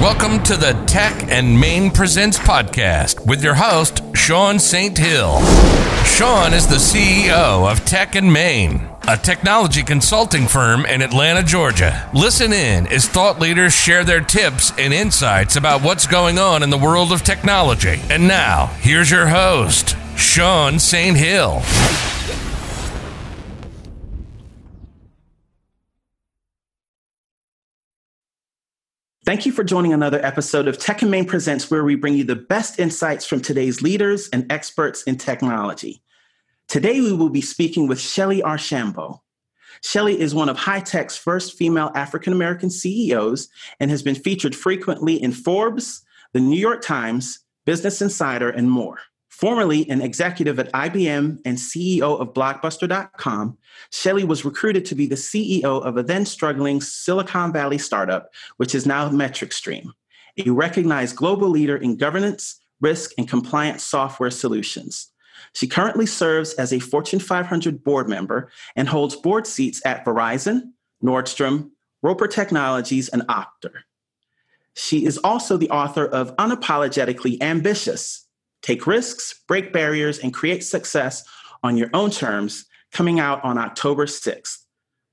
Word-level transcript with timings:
Welcome 0.00 0.42
to 0.44 0.56
the 0.58 0.72
Tech 0.86 1.30
and 1.32 1.58
Main 1.58 1.90
Presents 1.90 2.38
podcast 2.38 3.26
with 3.26 3.42
your 3.42 3.54
host, 3.54 4.02
Sean 4.14 4.58
St. 4.58 4.96
Hill. 4.96 5.40
Sean 6.04 6.52
is 6.52 6.66
the 6.66 6.76
CEO 6.76 7.68
of 7.68 7.82
Tech 7.86 8.14
and 8.14 8.30
Main, 8.30 8.86
a 9.08 9.16
technology 9.16 9.82
consulting 9.82 10.46
firm 10.46 10.84
in 10.84 11.00
Atlanta, 11.00 11.42
Georgia. 11.42 12.08
Listen 12.12 12.52
in 12.52 12.86
as 12.88 13.08
thought 13.08 13.40
leaders 13.40 13.72
share 13.72 14.04
their 14.04 14.20
tips 14.20 14.70
and 14.78 14.92
insights 14.92 15.56
about 15.56 15.82
what's 15.82 16.06
going 16.06 16.38
on 16.38 16.62
in 16.62 16.68
the 16.68 16.76
world 16.78 17.10
of 17.10 17.22
technology. 17.22 17.98
And 18.10 18.28
now, 18.28 18.66
here's 18.80 19.10
your 19.10 19.28
host, 19.28 19.96
Sean 20.14 20.78
St. 20.78 21.16
Hill. 21.16 21.62
Thank 29.26 29.44
you 29.44 29.50
for 29.50 29.64
joining 29.64 29.92
another 29.92 30.24
episode 30.24 30.68
of 30.68 30.78
Tech 30.78 31.02
and 31.02 31.10
Main 31.10 31.24
Presents, 31.24 31.68
where 31.68 31.82
we 31.82 31.96
bring 31.96 32.14
you 32.14 32.22
the 32.22 32.36
best 32.36 32.78
insights 32.78 33.26
from 33.26 33.40
today's 33.40 33.82
leaders 33.82 34.28
and 34.32 34.50
experts 34.52 35.02
in 35.02 35.16
technology. 35.16 36.00
Today, 36.68 37.00
we 37.00 37.12
will 37.12 37.28
be 37.28 37.40
speaking 37.40 37.88
with 37.88 37.98
Shelly 37.98 38.40
Archambeau. 38.40 39.18
Shelly 39.82 40.20
is 40.20 40.32
one 40.32 40.48
of 40.48 40.56
high 40.56 40.78
tech's 40.78 41.16
first 41.16 41.58
female 41.58 41.90
African 41.96 42.32
American 42.32 42.70
CEOs 42.70 43.48
and 43.80 43.90
has 43.90 44.00
been 44.00 44.14
featured 44.14 44.54
frequently 44.54 45.20
in 45.20 45.32
Forbes, 45.32 46.04
the 46.32 46.38
New 46.38 46.60
York 46.60 46.80
Times, 46.80 47.40
Business 47.64 48.00
Insider, 48.00 48.50
and 48.50 48.70
more. 48.70 49.00
Formerly 49.36 49.86
an 49.90 50.00
executive 50.00 50.58
at 50.58 50.72
IBM 50.72 51.40
and 51.44 51.58
CEO 51.58 52.18
of 52.18 52.32
Blockbuster.com, 52.32 53.58
Shelly 53.92 54.24
was 54.24 54.46
recruited 54.46 54.86
to 54.86 54.94
be 54.94 55.04
the 55.04 55.14
CEO 55.14 55.84
of 55.84 55.98
a 55.98 56.02
then 56.02 56.24
struggling 56.24 56.80
Silicon 56.80 57.52
Valley 57.52 57.76
startup, 57.76 58.30
which 58.56 58.74
is 58.74 58.86
now 58.86 59.10
MetricStream, 59.10 59.90
a 60.38 60.48
recognized 60.48 61.16
global 61.16 61.50
leader 61.50 61.76
in 61.76 61.98
governance, 61.98 62.62
risk, 62.80 63.10
and 63.18 63.28
compliance 63.28 63.84
software 63.84 64.30
solutions. 64.30 65.12
She 65.52 65.66
currently 65.66 66.06
serves 66.06 66.54
as 66.54 66.72
a 66.72 66.78
Fortune 66.78 67.20
500 67.20 67.84
board 67.84 68.08
member 68.08 68.50
and 68.74 68.88
holds 68.88 69.16
board 69.16 69.46
seats 69.46 69.84
at 69.84 70.02
Verizon, 70.06 70.72
Nordstrom, 71.04 71.72
Roper 72.00 72.26
Technologies, 72.26 73.10
and 73.10 73.20
Okta. 73.24 73.72
She 74.74 75.04
is 75.04 75.18
also 75.18 75.58
the 75.58 75.68
author 75.68 76.06
of 76.06 76.34
Unapologetically 76.36 77.42
Ambitious 77.42 78.25
Take 78.66 78.84
risks, 78.88 79.42
break 79.46 79.72
barriers, 79.72 80.18
and 80.18 80.34
create 80.34 80.64
success 80.64 81.22
on 81.62 81.76
your 81.76 81.88
own 81.94 82.10
terms, 82.10 82.64
coming 82.90 83.20
out 83.20 83.44
on 83.44 83.58
October 83.58 84.06
6th. 84.06 84.56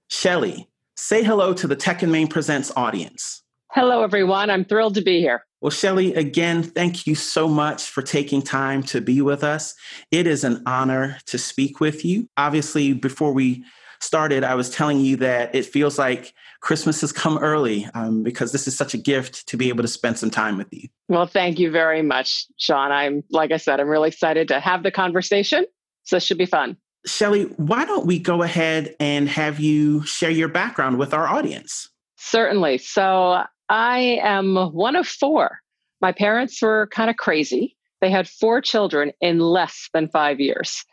Shelly, 0.07 0.67
say 0.95 1.23
hello 1.23 1.53
to 1.53 1.67
the 1.67 1.75
Tech 1.75 2.01
and 2.01 2.11
Main 2.11 2.27
Presents 2.27 2.71
audience. 2.75 3.43
Hello, 3.69 4.01
everyone. 4.01 4.49
I'm 4.49 4.65
thrilled 4.65 4.95
to 4.95 5.03
be 5.03 5.19
here. 5.19 5.45
Well, 5.61 5.69
Shelly, 5.69 6.15
again, 6.15 6.63
thank 6.63 7.05
you 7.05 7.13
so 7.13 7.47
much 7.47 7.83
for 7.83 8.01
taking 8.01 8.41
time 8.41 8.81
to 8.83 9.01
be 9.01 9.21
with 9.21 9.43
us. 9.43 9.75
It 10.09 10.25
is 10.25 10.43
an 10.43 10.63
honor 10.65 11.19
to 11.27 11.37
speak 11.37 11.79
with 11.79 12.03
you. 12.03 12.27
Obviously, 12.37 12.93
before 12.93 13.33
we 13.33 13.63
started, 13.99 14.43
I 14.43 14.55
was 14.55 14.71
telling 14.71 14.99
you 14.99 15.15
that 15.17 15.53
it 15.53 15.67
feels 15.67 15.99
like 15.99 16.33
Christmas 16.63 17.01
has 17.01 17.11
come 17.11 17.37
early 17.39 17.87
um, 17.93 18.23
because 18.23 18.53
this 18.53 18.69
is 18.69 18.75
such 18.75 18.93
a 18.93 18.97
gift 18.97 19.45
to 19.47 19.57
be 19.57 19.67
able 19.67 19.83
to 19.83 19.87
spend 19.87 20.17
some 20.17 20.29
time 20.29 20.57
with 20.57 20.67
you. 20.71 20.87
Well, 21.09 21.27
thank 21.27 21.59
you 21.59 21.69
very 21.69 22.01
much, 22.01 22.47
Sean. 22.57 22.89
I'm, 22.89 23.21
like 23.29 23.51
I 23.51 23.57
said, 23.57 23.81
I'm 23.81 23.89
really 23.89 24.07
excited 24.07 24.47
to 24.47 24.61
have 24.61 24.81
the 24.81 24.89
conversation. 24.89 25.65
So 26.03 26.15
this 26.15 26.23
should 26.23 26.37
be 26.37 26.45
fun. 26.45 26.77
Shelly, 27.05 27.43
why 27.57 27.83
don't 27.83 28.05
we 28.05 28.17
go 28.17 28.43
ahead 28.43 28.95
and 29.01 29.27
have 29.27 29.59
you 29.59 30.05
share 30.05 30.29
your 30.29 30.47
background 30.47 30.97
with 30.97 31.13
our 31.13 31.27
audience? 31.27 31.89
Certainly. 32.15 32.77
So 32.77 33.43
I 33.67 34.19
am 34.23 34.55
one 34.55 34.95
of 34.95 35.05
four. 35.05 35.59
My 35.99 36.13
parents 36.13 36.61
were 36.61 36.87
kind 36.93 37.09
of 37.09 37.17
crazy. 37.17 37.75
They 37.99 38.09
had 38.09 38.27
four 38.29 38.61
children 38.61 39.11
in 39.19 39.39
less 39.39 39.89
than 39.93 40.07
five 40.07 40.39
years. 40.39 40.85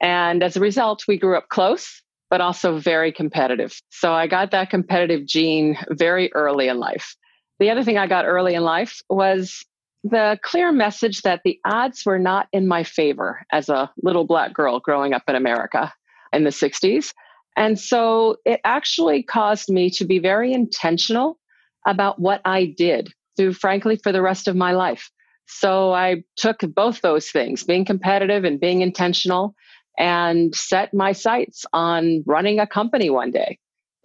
And 0.00 0.42
as 0.42 0.56
a 0.56 0.60
result, 0.60 1.04
we 1.06 1.16
grew 1.16 1.36
up 1.36 1.48
close 1.48 2.01
but 2.32 2.40
also 2.40 2.78
very 2.78 3.12
competitive. 3.12 3.78
So 3.90 4.14
I 4.14 4.26
got 4.26 4.52
that 4.52 4.70
competitive 4.70 5.26
gene 5.26 5.76
very 5.90 6.32
early 6.32 6.68
in 6.68 6.78
life. 6.78 7.14
The 7.58 7.68
other 7.68 7.84
thing 7.84 7.98
I 7.98 8.06
got 8.06 8.24
early 8.24 8.54
in 8.54 8.62
life 8.62 9.02
was 9.10 9.62
the 10.02 10.38
clear 10.42 10.72
message 10.72 11.20
that 11.22 11.42
the 11.44 11.60
odds 11.66 12.06
were 12.06 12.18
not 12.18 12.48
in 12.50 12.66
my 12.66 12.84
favor 12.84 13.44
as 13.52 13.68
a 13.68 13.92
little 14.02 14.24
black 14.24 14.54
girl 14.54 14.80
growing 14.80 15.12
up 15.12 15.24
in 15.28 15.34
America 15.34 15.92
in 16.32 16.44
the 16.44 16.48
60s. 16.48 17.12
And 17.54 17.78
so 17.78 18.36
it 18.46 18.62
actually 18.64 19.22
caused 19.22 19.68
me 19.68 19.90
to 19.90 20.06
be 20.06 20.18
very 20.18 20.54
intentional 20.54 21.38
about 21.86 22.18
what 22.18 22.40
I 22.46 22.64
did 22.64 23.12
through, 23.36 23.52
frankly, 23.52 24.00
for 24.02 24.10
the 24.10 24.22
rest 24.22 24.48
of 24.48 24.56
my 24.56 24.72
life. 24.72 25.10
So 25.44 25.92
I 25.92 26.24
took 26.36 26.60
both 26.74 27.02
those 27.02 27.28
things, 27.28 27.62
being 27.62 27.84
competitive 27.84 28.44
and 28.44 28.58
being 28.58 28.80
intentional, 28.80 29.54
and 29.98 30.54
set 30.54 30.94
my 30.94 31.12
sights 31.12 31.64
on 31.72 32.22
running 32.26 32.58
a 32.58 32.66
company 32.66 33.10
one 33.10 33.30
day. 33.30 33.58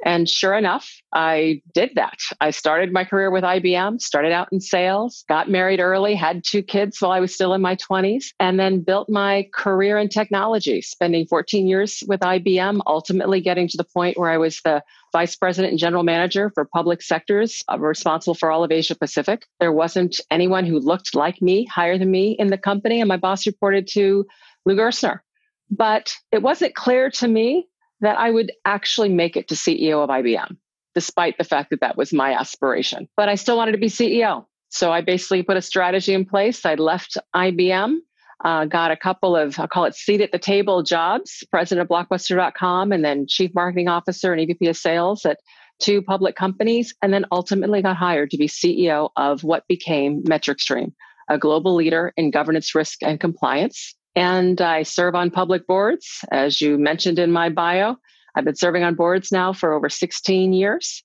And 0.05 0.29
sure 0.29 0.53
enough, 0.53 0.87
I 1.13 1.61
did 1.73 1.91
that. 1.95 2.19
I 2.39 2.51
started 2.51 2.93
my 2.93 3.03
career 3.03 3.31
with 3.31 3.43
IBM, 3.43 3.99
started 3.99 4.31
out 4.31 4.47
in 4.51 4.59
sales, 4.59 5.25
got 5.27 5.49
married 5.49 5.79
early, 5.79 6.13
had 6.13 6.43
two 6.45 6.61
kids 6.61 7.01
while 7.01 7.11
I 7.11 7.19
was 7.19 7.33
still 7.33 7.53
in 7.53 7.61
my 7.61 7.75
20s, 7.75 8.25
and 8.39 8.59
then 8.59 8.81
built 8.81 9.09
my 9.09 9.49
career 9.53 9.97
in 9.97 10.09
technology, 10.09 10.81
spending 10.81 11.25
14 11.25 11.67
years 11.67 12.03
with 12.07 12.19
IBM, 12.19 12.81
ultimately 12.85 13.41
getting 13.41 13.67
to 13.69 13.77
the 13.77 13.83
point 13.83 14.17
where 14.17 14.29
I 14.29 14.37
was 14.37 14.61
the 14.63 14.83
vice 15.13 15.35
president 15.35 15.71
and 15.71 15.79
general 15.79 16.03
manager 16.03 16.51
for 16.53 16.65
public 16.65 17.01
sectors, 17.01 17.63
uh, 17.71 17.79
responsible 17.79 18.35
for 18.35 18.51
all 18.51 18.63
of 18.63 18.71
Asia 18.71 18.95
Pacific. 18.95 19.47
There 19.59 19.73
wasn't 19.73 20.21
anyone 20.29 20.65
who 20.65 20.79
looked 20.79 21.15
like 21.15 21.41
me, 21.41 21.65
higher 21.65 21.97
than 21.97 22.11
me 22.11 22.31
in 22.37 22.47
the 22.47 22.57
company, 22.57 23.01
and 23.01 23.07
my 23.07 23.17
boss 23.17 23.47
reported 23.47 23.87
to 23.93 24.27
Lou 24.65 24.75
Gerstner, 24.75 25.21
but 25.69 26.13
it 26.31 26.41
wasn't 26.41 26.75
clear 26.75 27.09
to 27.11 27.27
me 27.27 27.67
that 28.01 28.17
I 28.17 28.31
would 28.31 28.51
actually 28.65 29.09
make 29.09 29.35
it 29.35 29.47
to 29.49 29.55
CEO 29.55 30.03
of 30.03 30.09
IBM, 30.09 30.57
despite 30.93 31.37
the 31.37 31.43
fact 31.43 31.71
that 31.71 31.81
that 31.81 31.97
was 31.97 32.13
my 32.13 32.33
aspiration. 32.33 33.07
But 33.17 33.29
I 33.29 33.35
still 33.35 33.57
wanted 33.57 33.73
to 33.73 33.77
be 33.77 33.87
CEO. 33.87 34.45
So 34.69 34.91
I 34.91 35.01
basically 35.01 35.43
put 35.43 35.57
a 35.57 35.61
strategy 35.61 36.13
in 36.13 36.25
place. 36.25 36.65
I 36.65 36.75
left 36.75 37.17
IBM, 37.35 37.97
uh, 38.43 38.65
got 38.65 38.91
a 38.91 38.97
couple 38.97 39.35
of, 39.35 39.59
I'll 39.59 39.67
call 39.67 39.85
it 39.85 39.95
seat 39.95 40.21
at 40.21 40.31
the 40.31 40.39
table 40.39 40.83
jobs, 40.83 41.43
president 41.49 41.89
of 41.89 41.89
blockbuster.com, 41.89 42.91
and 42.91 43.03
then 43.03 43.25
chief 43.27 43.51
marketing 43.55 43.87
officer 43.87 44.33
and 44.33 44.47
EVP 44.47 44.69
of 44.69 44.77
sales 44.77 45.25
at 45.25 45.39
two 45.79 46.01
public 46.01 46.35
companies, 46.35 46.93
and 47.01 47.13
then 47.13 47.25
ultimately 47.31 47.81
got 47.81 47.95
hired 47.95 48.31
to 48.31 48.37
be 48.37 48.47
CEO 48.47 49.09
of 49.15 49.43
what 49.43 49.67
became 49.67 50.23
MetricStream, 50.23 50.91
a 51.29 51.37
global 51.37 51.75
leader 51.75 52.13
in 52.17 52.31
governance, 52.31 52.75
risk, 52.75 53.01
and 53.03 53.19
compliance. 53.19 53.95
And 54.17 54.59
I 54.61 54.81
serve 54.81 55.13
on 55.13 55.29
public 55.29 55.67
boards, 55.67 56.25
as 56.31 56.59
you 56.59 56.79
mentioned 56.79 57.19
in 57.19 57.31
my 57.31 57.49
bio. 57.49 57.97
I've 58.33 58.45
been 58.45 58.55
serving 58.55 58.83
on 58.83 58.95
boards 58.95 59.31
now 59.31 59.53
for 59.53 59.73
over 59.73 59.89
16 59.89 60.53
years. 60.53 61.03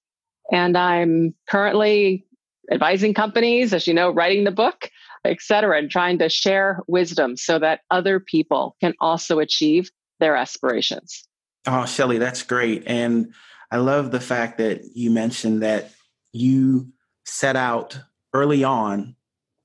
And 0.50 0.78
I'm 0.78 1.34
currently 1.46 2.24
advising 2.70 3.12
companies, 3.12 3.74
as 3.74 3.86
you 3.86 3.92
know, 3.92 4.08
writing 4.10 4.44
the 4.44 4.50
book, 4.50 4.88
et 5.26 5.42
cetera, 5.42 5.76
and 5.76 5.90
trying 5.90 6.20
to 6.20 6.30
share 6.30 6.80
wisdom 6.88 7.36
so 7.36 7.58
that 7.58 7.80
other 7.90 8.18
people 8.18 8.76
can 8.80 8.94
also 8.98 9.40
achieve 9.40 9.90
their 10.18 10.34
aspirations. 10.34 11.28
Oh, 11.66 11.84
Shelly, 11.84 12.16
that's 12.16 12.42
great. 12.42 12.84
And 12.86 13.34
I 13.70 13.76
love 13.76 14.10
the 14.10 14.20
fact 14.20 14.56
that 14.56 14.96
you 14.96 15.10
mentioned 15.10 15.62
that 15.62 15.92
you 16.32 16.88
set 17.26 17.56
out 17.56 18.00
early 18.32 18.64
on 18.64 19.16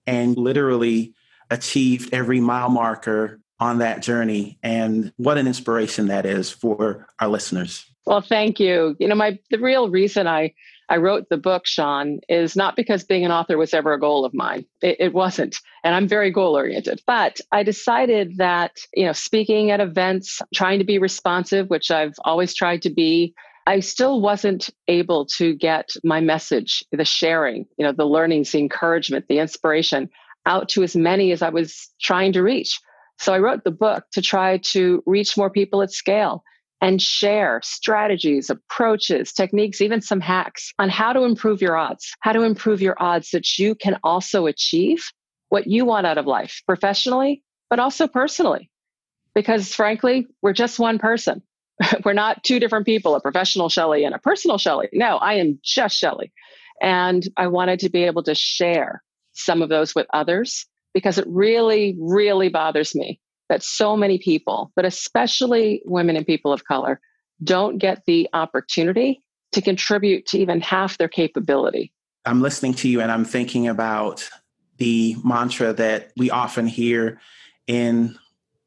and 0.06 0.36
literally 0.38 1.14
achieved 1.50 2.14
every 2.14 2.40
mile 2.40 2.70
marker 2.70 3.40
on 3.60 3.80
that 3.80 4.02
journey. 4.02 4.58
And 4.62 5.12
what 5.18 5.38
an 5.38 5.48
inspiration 5.48 6.08
that 6.08 6.26
is 6.26 6.52
for 6.52 7.08
our 7.20 7.28
listeners. 7.28 7.86
Well 8.06 8.22
thank 8.22 8.60
you. 8.60 8.96
You 9.00 9.08
know 9.08 9.16
my 9.16 9.40
the 9.50 9.60
real 9.60 9.90
reason 9.90 10.28
i 10.28 10.54
i 10.90 10.96
wrote 10.96 11.28
the 11.30 11.38
book 11.38 11.66
sean 11.66 12.20
is 12.30 12.56
not 12.56 12.78
because 12.78 13.04
being 13.04 13.26
an 13.26 13.32
author 13.32 13.58
was 13.58 13.74
ever 13.74 13.94
a 13.94 14.00
goal 14.00 14.24
of 14.24 14.34
mine. 14.34 14.66
It, 14.82 14.98
it 15.00 15.14
wasn't. 15.14 15.58
And 15.84 15.94
i'm 15.94 16.08
very 16.08 16.32
goal 16.32 16.56
oriented. 16.56 17.02
But 17.06 17.42
i 17.52 17.64
decided 17.64 18.38
that 18.38 18.78
you 18.94 19.06
know 19.06 19.12
speaking 19.12 19.72
at 19.72 19.82
events 19.82 20.42
trying 20.54 20.80
to 20.80 20.86
be 20.86 21.00
responsive 21.00 21.70
which 21.70 21.92
i've 21.92 22.16
always 22.24 22.54
tried 22.54 22.84
to 22.84 22.90
be 22.90 23.34
I 23.68 23.82
still 23.82 24.22
wasn't 24.22 24.70
able 24.88 25.26
to 25.26 25.54
get 25.54 25.90
my 26.02 26.22
message, 26.22 26.86
the 26.94 27.04
sharing, 27.04 27.66
you 27.78 27.86
know, 27.86 27.92
the 27.92 28.06
learnings, 28.06 28.54
the 28.54 28.60
encouragement, 28.60 29.26
the 29.28 29.40
inspiration 29.40 30.10
out 30.48 30.70
to 30.70 30.84
as 30.84 30.96
many 30.96 31.32
as 31.32 31.42
I 31.42 31.50
was 31.50 31.90
trying 32.02 32.34
to 32.34 32.42
reach. 32.42 32.80
So 33.20 33.34
I 33.34 33.40
wrote 33.40 33.64
the 33.64 33.72
book 33.72 34.06
to 34.14 34.22
try 34.22 34.58
to 34.58 35.04
reach 35.06 35.38
more 35.38 35.50
people 35.50 35.82
at 35.82 35.92
scale 35.92 36.44
and 36.82 37.02
share 37.02 37.60
strategies, 37.64 38.50
approaches, 38.50 39.34
techniques, 39.34 39.82
even 39.82 40.02
some 40.02 40.22
hacks 40.22 40.74
on 40.80 40.90
how 40.90 41.12
to 41.14 41.24
improve 41.24 41.62
your 41.62 41.76
odds, 41.76 42.14
how 42.22 42.32
to 42.32 42.44
improve 42.44 42.82
your 42.82 42.96
odds 43.00 43.32
that 43.32 43.58
you 43.58 43.74
can 43.76 43.98
also 44.04 44.46
achieve 44.46 45.04
what 45.50 45.68
you 45.68 45.86
want 45.86 46.06
out 46.06 46.18
of 46.18 46.28
life 46.28 46.62
professionally, 46.68 47.44
but 47.70 47.80
also 47.80 48.08
personally. 48.08 48.70
Because 49.34 49.74
frankly, 49.74 50.28
we're 50.42 50.54
just 50.54 50.80
one 50.80 51.00
person. 51.00 51.42
we're 52.06 52.14
not 52.14 52.44
two 52.44 52.60
different 52.60 52.86
people, 52.86 53.16
a 53.16 53.22
professional 53.22 53.70
Shelly 53.70 54.04
and 54.04 54.14
a 54.14 54.20
personal 54.20 54.58
Shelly. 54.58 54.90
No, 54.94 55.18
I 55.18 55.36
am 55.36 55.60
just 55.64 55.98
Shelly. 55.98 56.32
And 56.82 57.28
I 57.38 57.48
wanted 57.48 57.80
to 57.80 57.90
be 57.90 58.04
able 58.04 58.24
to 58.24 58.36
share 58.36 59.02
some 59.38 59.62
of 59.62 59.70
those 59.70 59.96
with 59.96 60.08
others 60.14 60.66
because 60.94 61.18
it 61.18 61.26
really, 61.28 61.96
really 62.00 62.50
bothers 62.50 62.96
me 62.96 63.20
that 63.50 63.64
so 63.64 63.96
many 63.96 64.18
people, 64.18 64.72
but 64.76 64.86
especially 64.86 65.82
women 65.86 66.16
and 66.16 66.26
people 66.26 66.52
of 66.52 66.66
color, 66.66 67.00
don't 67.44 67.78
get 67.78 68.04
the 68.06 68.28
opportunity 68.34 69.22
to 69.52 69.62
contribute 69.62 70.26
to 70.26 70.38
even 70.38 70.60
half 70.60 70.98
their 70.98 71.08
capability. 71.08 71.94
I'm 72.26 72.42
listening 72.42 72.74
to 72.76 72.90
you 72.90 73.00
and 73.00 73.12
I'm 73.12 73.24
thinking 73.24 73.68
about 73.68 74.28
the 74.78 75.16
mantra 75.24 75.74
that 75.74 76.12
we 76.18 76.30
often 76.30 76.68
hear 76.68 77.20
in 77.68 78.18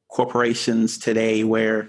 corporations 0.08 0.98
today 0.98 1.44
where 1.44 1.88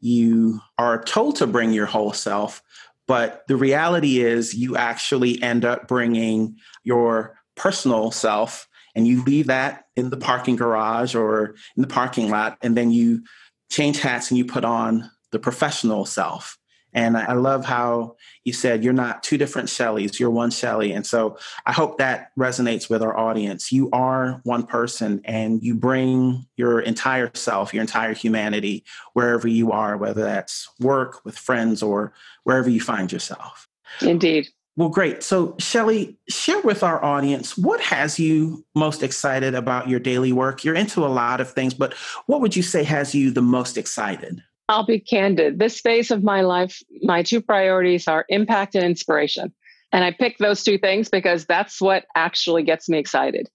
you 0.00 0.60
are 0.78 1.02
told 1.02 1.36
to 1.36 1.46
bring 1.46 1.72
your 1.72 1.86
whole 1.86 2.12
self, 2.12 2.62
but 3.06 3.44
the 3.48 3.56
reality 3.56 4.20
is 4.20 4.54
you 4.54 4.76
actually 4.76 5.42
end 5.42 5.64
up 5.64 5.86
bringing 5.88 6.56
your 6.84 7.39
personal 7.60 8.10
self 8.10 8.66
and 8.94 9.06
you 9.06 9.22
leave 9.24 9.48
that 9.48 9.84
in 9.94 10.08
the 10.08 10.16
parking 10.16 10.56
garage 10.56 11.14
or 11.14 11.54
in 11.76 11.82
the 11.82 11.86
parking 11.86 12.30
lot 12.30 12.56
and 12.62 12.74
then 12.74 12.90
you 12.90 13.22
change 13.70 14.00
hats 14.00 14.30
and 14.30 14.38
you 14.38 14.46
put 14.46 14.64
on 14.64 15.10
the 15.30 15.38
professional 15.38 16.06
self 16.06 16.56
and 16.94 17.18
I 17.18 17.34
love 17.34 17.66
how 17.66 18.16
you 18.44 18.54
said 18.54 18.82
you're 18.82 18.94
not 18.94 19.22
two 19.22 19.36
different 19.36 19.68
Shelleys, 19.68 20.18
you're 20.18 20.30
one 20.30 20.50
shelly 20.50 20.92
And 20.92 21.06
so 21.06 21.38
I 21.66 21.72
hope 21.72 21.98
that 21.98 22.30
resonates 22.38 22.88
with 22.88 23.02
our 23.02 23.16
audience. 23.16 23.70
You 23.70 23.90
are 23.92 24.40
one 24.44 24.66
person 24.66 25.20
and 25.24 25.62
you 25.62 25.74
bring 25.74 26.46
your 26.56 26.80
entire 26.80 27.30
self, 27.34 27.74
your 27.74 27.82
entire 27.82 28.14
humanity, 28.14 28.84
wherever 29.12 29.46
you 29.46 29.70
are, 29.70 29.98
whether 29.98 30.22
that's 30.22 30.68
work, 30.80 31.24
with 31.24 31.38
friends, 31.38 31.82
or 31.82 32.12
wherever 32.44 32.70
you 32.70 32.80
find 32.80 33.12
yourself. 33.12 33.68
Indeed. 34.00 34.48
Well, 34.80 34.88
great. 34.88 35.22
So, 35.22 35.56
Shelly, 35.58 36.16
share 36.30 36.62
with 36.62 36.82
our 36.82 37.04
audience 37.04 37.58
what 37.58 37.82
has 37.82 38.18
you 38.18 38.64
most 38.74 39.02
excited 39.02 39.54
about 39.54 39.90
your 39.90 40.00
daily 40.00 40.32
work? 40.32 40.64
You're 40.64 40.74
into 40.74 41.04
a 41.04 41.12
lot 41.12 41.38
of 41.38 41.52
things, 41.52 41.74
but 41.74 41.92
what 42.24 42.40
would 42.40 42.56
you 42.56 42.62
say 42.62 42.82
has 42.84 43.14
you 43.14 43.30
the 43.30 43.42
most 43.42 43.76
excited? 43.76 44.42
I'll 44.70 44.86
be 44.86 44.98
candid. 44.98 45.58
This 45.58 45.82
phase 45.82 46.10
of 46.10 46.24
my 46.24 46.40
life, 46.40 46.82
my 47.02 47.22
two 47.22 47.42
priorities 47.42 48.08
are 48.08 48.24
impact 48.30 48.74
and 48.74 48.82
inspiration. 48.82 49.52
And 49.92 50.02
I 50.02 50.12
pick 50.12 50.38
those 50.38 50.64
two 50.64 50.78
things 50.78 51.10
because 51.10 51.44
that's 51.44 51.82
what 51.82 52.06
actually 52.16 52.62
gets 52.62 52.88
me 52.88 52.96
excited. 52.96 53.50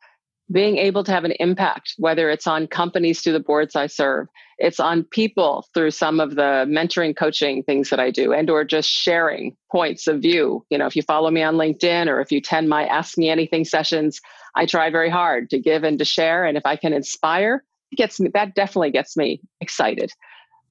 Being 0.51 0.77
able 0.77 1.03
to 1.03 1.11
have 1.11 1.23
an 1.23 1.33
impact, 1.39 1.95
whether 1.97 2.29
it's 2.29 2.45
on 2.45 2.67
companies 2.67 3.21
through 3.21 3.33
the 3.33 3.39
boards 3.39 3.75
I 3.75 3.87
serve, 3.87 4.27
it's 4.59 4.79
on 4.79 5.03
people 5.03 5.65
through 5.73 5.91
some 5.91 6.19
of 6.19 6.35
the 6.35 6.65
mentoring 6.67 7.15
coaching 7.15 7.63
things 7.63 7.89
that 7.89 7.99
I 7.99 8.11
do, 8.11 8.31
and 8.31 8.49
or 8.49 8.63
just 8.63 8.89
sharing 8.89 9.57
points 9.71 10.07
of 10.07 10.21
view. 10.21 10.63
You 10.69 10.77
know, 10.77 10.85
if 10.85 10.95
you 10.95 11.01
follow 11.01 11.31
me 11.31 11.41
on 11.41 11.55
LinkedIn 11.55 12.07
or 12.07 12.21
if 12.21 12.31
you 12.31 12.37
attend 12.37 12.69
my 12.69 12.85
Ask 12.85 13.17
Me 13.17 13.29
Anything 13.29 13.65
sessions, 13.65 14.21
I 14.55 14.65
try 14.65 14.91
very 14.91 15.09
hard 15.09 15.49
to 15.49 15.59
give 15.59 15.83
and 15.83 15.97
to 15.99 16.05
share. 16.05 16.45
And 16.45 16.57
if 16.57 16.65
I 16.65 16.75
can 16.75 16.93
inspire, 16.93 17.63
it 17.91 17.95
gets 17.95 18.19
me 18.19 18.29
that 18.33 18.55
definitely 18.55 18.91
gets 18.91 19.17
me 19.17 19.41
excited 19.61 20.11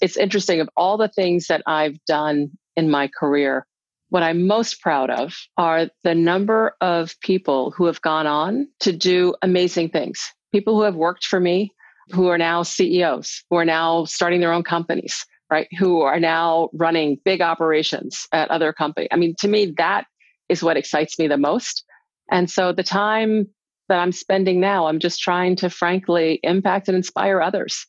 it's 0.01 0.17
interesting 0.17 0.61
of 0.61 0.69
all 0.77 0.97
the 0.97 1.09
things 1.09 1.47
that 1.47 1.63
I've 1.67 2.03
done 2.07 2.51
in 2.77 2.91
my 2.91 3.09
career, 3.09 3.67
what 4.11 4.23
I'm 4.23 4.47
most 4.47 4.81
proud 4.81 5.11
of 5.11 5.35
are 5.57 5.89
the 6.03 6.15
number 6.15 6.75
of 6.81 7.19
people 7.21 7.73
who 7.73 7.87
have 7.87 8.01
gone 8.03 8.27
on 8.27 8.69
to 8.81 8.93
do 8.93 9.35
amazing 9.43 9.91
things. 9.91 10.21
People 10.53 10.77
who 10.77 10.83
have 10.83 10.95
worked 10.95 11.25
for 11.25 11.41
me, 11.41 11.73
who 12.11 12.29
are 12.29 12.39
now 12.39 12.63
CEOs, 12.63 13.45
who 13.51 13.57
are 13.57 13.65
now 13.65 14.05
starting 14.05 14.41
their 14.41 14.53
own 14.53 14.63
companies, 14.63 15.25
right? 15.51 15.69
Who 15.79 16.03
are 16.03 16.21
now 16.21 16.69
running 16.73 17.19
big 17.25 17.41
operations 17.41 18.27
at 18.33 18.51
other 18.51 18.73
companies. 18.73 19.09
I 19.11 19.17
mean, 19.17 19.35
to 19.41 19.49
me, 19.49 19.75
that 19.79 20.05
is 20.49 20.63
what 20.63 20.77
excites 20.77 21.19
me 21.19 21.27
the 21.27 21.39
most. 21.39 21.85
And 22.31 22.51
so 22.51 22.73
the 22.73 22.83
time 22.83 23.49
that 23.89 23.99
I'm 23.99 24.13
spending 24.13 24.61
now, 24.61 24.87
I'm 24.87 24.99
just 24.99 25.21
trying 25.21 25.57
to 25.57 25.71
frankly 25.71 26.41
impact 26.43 26.89
and 26.89 26.97
inspire 26.97 27.41
others 27.41 27.87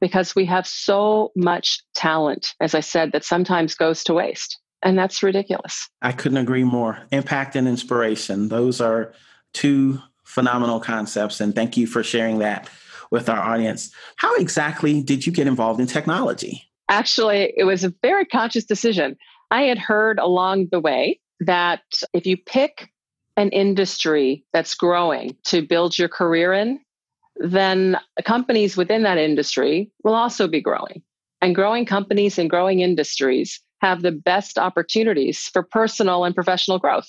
because 0.00 0.34
we 0.34 0.46
have 0.46 0.66
so 0.66 1.30
much 1.36 1.82
talent, 1.94 2.54
as 2.60 2.74
I 2.74 2.80
said, 2.80 3.12
that 3.12 3.24
sometimes 3.24 3.74
goes 3.74 4.02
to 4.04 4.14
waste. 4.14 4.58
And 4.82 4.98
that's 4.98 5.22
ridiculous. 5.22 5.88
I 6.02 6.12
couldn't 6.12 6.38
agree 6.38 6.64
more. 6.64 6.98
Impact 7.12 7.56
and 7.56 7.68
inspiration, 7.68 8.48
those 8.48 8.80
are 8.80 9.12
two 9.52 10.00
phenomenal 10.24 10.80
concepts. 10.80 11.40
And 11.40 11.54
thank 11.54 11.76
you 11.76 11.86
for 11.86 12.02
sharing 12.02 12.38
that 12.38 12.68
with 13.10 13.28
our 13.28 13.40
audience. 13.40 13.92
How 14.16 14.34
exactly 14.36 15.02
did 15.02 15.26
you 15.26 15.32
get 15.32 15.46
involved 15.46 15.80
in 15.80 15.86
technology? 15.86 16.70
Actually, 16.88 17.52
it 17.56 17.64
was 17.64 17.84
a 17.84 17.94
very 18.02 18.24
conscious 18.24 18.64
decision. 18.64 19.16
I 19.50 19.62
had 19.62 19.78
heard 19.78 20.18
along 20.18 20.68
the 20.70 20.80
way 20.80 21.20
that 21.40 21.82
if 22.12 22.26
you 22.26 22.36
pick 22.36 22.88
an 23.36 23.50
industry 23.50 24.44
that's 24.52 24.74
growing 24.74 25.36
to 25.44 25.66
build 25.66 25.98
your 25.98 26.08
career 26.08 26.52
in, 26.52 26.80
then 27.36 27.98
companies 28.24 28.76
within 28.76 29.02
that 29.02 29.18
industry 29.18 29.90
will 30.04 30.14
also 30.14 30.46
be 30.46 30.60
growing. 30.60 31.02
And 31.40 31.54
growing 31.54 31.86
companies 31.86 32.38
and 32.38 32.50
growing 32.50 32.80
industries 32.80 33.60
have 33.80 34.02
the 34.02 34.12
best 34.12 34.58
opportunities 34.58 35.48
for 35.52 35.62
personal 35.62 36.24
and 36.24 36.34
professional 36.34 36.78
growth 36.78 37.08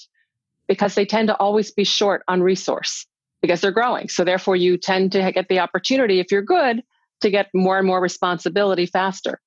because 0.68 0.95
they 0.95 1.06
tend 1.06 1.27
to 1.27 1.38
always 1.38 1.71
be 1.71 1.83
short 1.83 2.23
on 2.27 2.41
resource 2.41 3.06
because 3.41 3.62
they're 3.62 3.71
growing. 3.71 4.07
So 4.07 4.23
therefore 4.23 4.56
you 4.56 4.77
tend 4.77 5.12
to 5.13 5.31
get 5.31 5.47
the 5.50 5.59
opportunity 5.59 6.19
if 6.19 6.31
you're 6.31 6.41
good 6.41 6.83
to 7.21 7.29
get 7.29 7.47
more 7.53 7.77
and 7.77 7.88
more 7.88 8.01
responsibility 8.01 8.85
faster. 8.85 9.39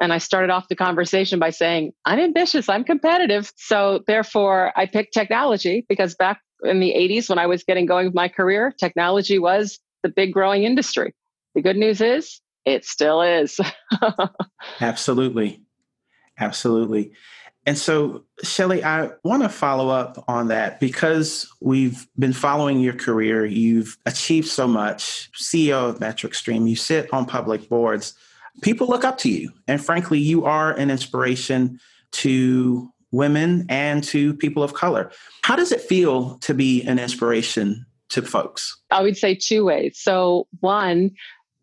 And 0.00 0.12
I 0.12 0.18
started 0.18 0.50
off 0.50 0.68
the 0.68 0.74
conversation 0.74 1.38
by 1.38 1.50
saying, 1.50 1.92
I'm 2.04 2.18
ambitious, 2.18 2.68
I'm 2.68 2.82
competitive. 2.82 3.52
So 3.56 4.02
therefore 4.06 4.72
I 4.76 4.86
picked 4.86 5.14
technology 5.14 5.86
because 5.88 6.14
back 6.14 6.40
in 6.64 6.80
the 6.80 6.94
80s 6.96 7.28
when 7.28 7.38
I 7.38 7.46
was 7.46 7.62
getting 7.62 7.86
going 7.86 8.06
with 8.06 8.14
my 8.14 8.28
career, 8.28 8.74
technology 8.78 9.38
was 9.38 9.78
the 10.02 10.08
big 10.08 10.32
growing 10.32 10.64
industry. 10.64 11.14
The 11.54 11.62
good 11.62 11.76
news 11.76 12.00
is 12.00 12.40
it 12.64 12.84
still 12.84 13.22
is. 13.22 13.60
Absolutely. 14.80 15.61
Absolutely. 16.42 17.12
And 17.64 17.78
so, 17.78 18.24
Shelly, 18.42 18.82
I 18.82 19.10
want 19.22 19.44
to 19.44 19.48
follow 19.48 19.88
up 19.88 20.24
on 20.26 20.48
that 20.48 20.80
because 20.80 21.48
we've 21.60 22.08
been 22.18 22.32
following 22.32 22.80
your 22.80 22.94
career. 22.94 23.46
You've 23.46 23.96
achieved 24.04 24.48
so 24.48 24.66
much, 24.66 25.30
CEO 25.32 25.88
of 25.90 26.00
MetricStream, 26.00 26.68
you 26.68 26.74
sit 26.74 27.12
on 27.12 27.24
public 27.24 27.68
boards. 27.68 28.14
People 28.62 28.88
look 28.88 29.04
up 29.04 29.18
to 29.18 29.30
you. 29.30 29.52
And 29.68 29.82
frankly, 29.82 30.18
you 30.18 30.44
are 30.44 30.72
an 30.72 30.90
inspiration 30.90 31.78
to 32.12 32.92
women 33.12 33.66
and 33.68 34.02
to 34.04 34.34
people 34.34 34.64
of 34.64 34.74
color. 34.74 35.12
How 35.44 35.54
does 35.54 35.70
it 35.70 35.80
feel 35.80 36.38
to 36.38 36.54
be 36.54 36.82
an 36.82 36.98
inspiration 36.98 37.86
to 38.08 38.22
folks? 38.22 38.76
I 38.90 39.02
would 39.02 39.16
say 39.16 39.36
two 39.36 39.64
ways. 39.64 40.00
So, 40.00 40.48
one, 40.60 41.12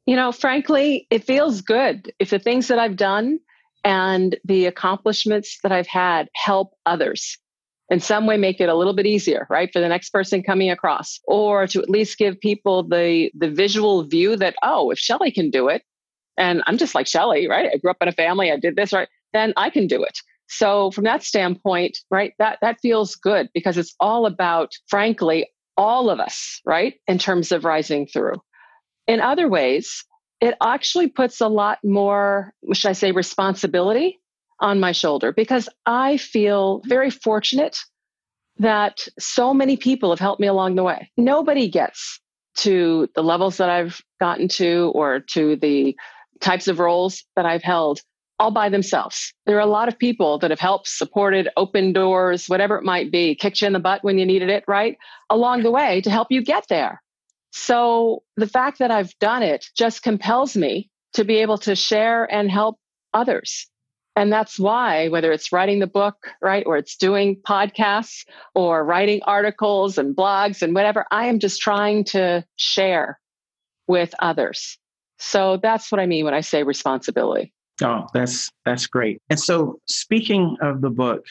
you 0.06 0.16
know, 0.16 0.32
frankly, 0.32 1.08
it 1.10 1.26
feels 1.26 1.60
good 1.62 2.14
if 2.20 2.30
the 2.30 2.40
things 2.40 2.70
that 2.70 2.80
I've 2.80 2.96
done 2.96 3.40
and 3.84 4.38
the 4.44 4.66
accomplishments 4.66 5.60
that 5.64 5.72
I've 5.72 5.88
had 5.88 6.30
help 6.36 6.74
others 6.86 7.38
in 7.90 8.00
some 8.00 8.28
way 8.28 8.38
make 8.38 8.62
it 8.62 8.70
a 8.70 8.76
little 8.76 8.94
bit 8.94 9.06
easier 9.06 9.48
right 9.50 9.70
for 9.72 9.80
the 9.80 9.88
next 9.88 10.12
person 10.12 10.44
coming 10.44 10.70
across 10.70 11.20
or 11.26 11.68
to 11.68 11.82
at 11.82 11.90
least 11.90 12.18
give 12.18 12.40
people 12.40 12.84
the 12.84 13.32
the 13.38 13.50
visual 13.50 14.04
view 14.04 14.36
that 14.36 14.56
oh 14.62 14.92
if 14.92 15.00
shelly 15.00 15.32
can 15.32 15.50
do 15.50 15.68
it 15.68 15.82
and 16.38 16.62
i'm 16.68 16.78
just 16.78 16.94
like 16.94 17.08
shelly 17.08 17.50
right 17.50 17.72
i 17.74 17.78
grew 17.78 17.90
up 17.90 17.98
in 18.00 18.08
a 18.08 18.12
family 18.12 18.52
i 18.52 18.58
did 18.58 18.76
this 18.76 18.94
right 18.94 19.08
then 19.34 19.54
i 19.58 19.72
can 19.72 19.88
do 19.88 20.04
it 20.04 20.20
so 20.48 20.92
from 20.92 21.04
that 21.04 21.24
standpoint 21.24 21.98
right 22.12 22.34
that 22.38 22.60
that 22.62 22.78
feels 22.80 23.16
good 23.16 23.50
because 23.56 23.76
it's 23.76 23.96
all 24.00 24.28
about 24.28 24.72
frankly 24.88 25.48
all 25.80 26.10
of 26.10 26.20
us, 26.20 26.60
right, 26.66 26.96
in 27.08 27.18
terms 27.18 27.54
of 27.54 27.64
rising 27.64 28.06
through. 28.06 28.36
In 29.08 29.22
other 29.22 29.48
ways, 29.48 30.04
it 30.42 30.56
actually 30.62 31.08
puts 31.08 31.42
a 31.42 31.48
lot 31.48 31.80
more, 31.84 32.54
should 32.74 32.90
I 32.90 32.94
say, 32.94 33.12
responsibility 33.12 34.20
on 34.60 34.80
my 34.80 34.92
shoulder 34.92 35.32
because 35.32 35.70
I 35.86 36.18
feel 36.18 36.82
very 36.86 37.10
fortunate 37.10 37.78
that 38.58 39.08
so 39.18 39.54
many 39.54 39.78
people 39.78 40.10
have 40.10 40.20
helped 40.20 40.42
me 40.42 40.48
along 40.48 40.76
the 40.76 40.84
way. 40.84 41.12
Nobody 41.18 41.70
gets 41.70 42.20
to 42.58 43.08
the 43.16 43.24
levels 43.24 43.58
that 43.58 43.70
I've 43.70 44.02
gotten 44.20 44.50
to 44.50 44.92
or 44.94 45.22
to 45.32 45.56
the 45.56 45.96
types 46.42 46.68
of 46.68 46.80
roles 46.80 47.24
that 47.36 47.46
I've 47.46 47.64
held 47.64 48.02
all 48.38 48.52
by 48.52 48.70
themselves. 48.70 49.34
There 49.46 49.58
are 49.58 49.62
a 49.62 49.66
lot 49.66 49.88
of 49.90 50.00
people 50.00 50.40
that 50.40 50.50
have 50.50 50.60
helped, 50.60 50.88
supported, 50.88 51.50
opened 51.58 51.96
doors, 51.96 52.48
whatever 52.48 52.78
it 52.78 52.84
might 52.84 53.12
be, 53.12 53.36
kicked 53.36 53.62
you 53.62 53.68
in 53.68 53.74
the 53.74 53.80
butt 53.80 54.04
when 54.04 54.18
you 54.18 54.26
needed 54.26 54.50
it, 54.50 54.64
right? 54.68 54.98
Along 55.30 55.64
the 55.64 55.72
way 55.72 56.02
to 56.02 56.10
help 56.10 56.28
you 56.32 56.42
get 56.42 56.66
there. 56.70 57.02
So 57.52 58.24
the 58.36 58.48
fact 58.48 58.80
that 58.80 58.92
I've 58.92 59.18
done 59.20 59.44
it 59.44 59.66
just 59.76 60.04
compels 60.04 60.56
me 60.56 60.90
to 61.14 61.24
be 61.24 61.38
able 61.38 61.58
to 61.60 61.76
share 61.76 62.32
and 62.32 62.50
help 62.50 62.78
others. 63.14 63.68
And 64.16 64.34
that's 64.34 64.60
why, 64.60 65.08
whether 65.08 65.32
it's 65.32 65.52
writing 65.52 65.80
the 65.80 65.88
book, 65.88 66.16
right, 66.42 66.64
or 66.66 66.78
it's 66.78 66.98
doing 66.98 67.38
podcasts 67.48 68.26
or 68.54 68.84
writing 68.84 69.22
articles 69.24 69.98
and 69.98 70.16
blogs 70.16 70.62
and 70.62 70.76
whatever, 70.76 71.06
I 71.10 71.28
am 71.28 71.40
just 71.40 71.62
trying 71.62 72.04
to 72.06 72.44
share 72.58 73.20
with 73.88 74.14
others. 74.20 74.78
So 75.20 75.58
that's 75.62 75.92
what 75.92 76.00
I 76.00 76.06
mean 76.06 76.26
when 76.26 76.34
I 76.34 76.42
say 76.42 76.64
responsibility. 76.64 77.54
Oh, 77.82 78.08
that's 78.14 78.50
that's 78.66 78.88
great. 78.88 79.22
And 79.30 79.40
so, 79.40 79.80
speaking 79.88 80.58
of 80.62 80.82
the 80.82 80.90
book, 80.90 81.26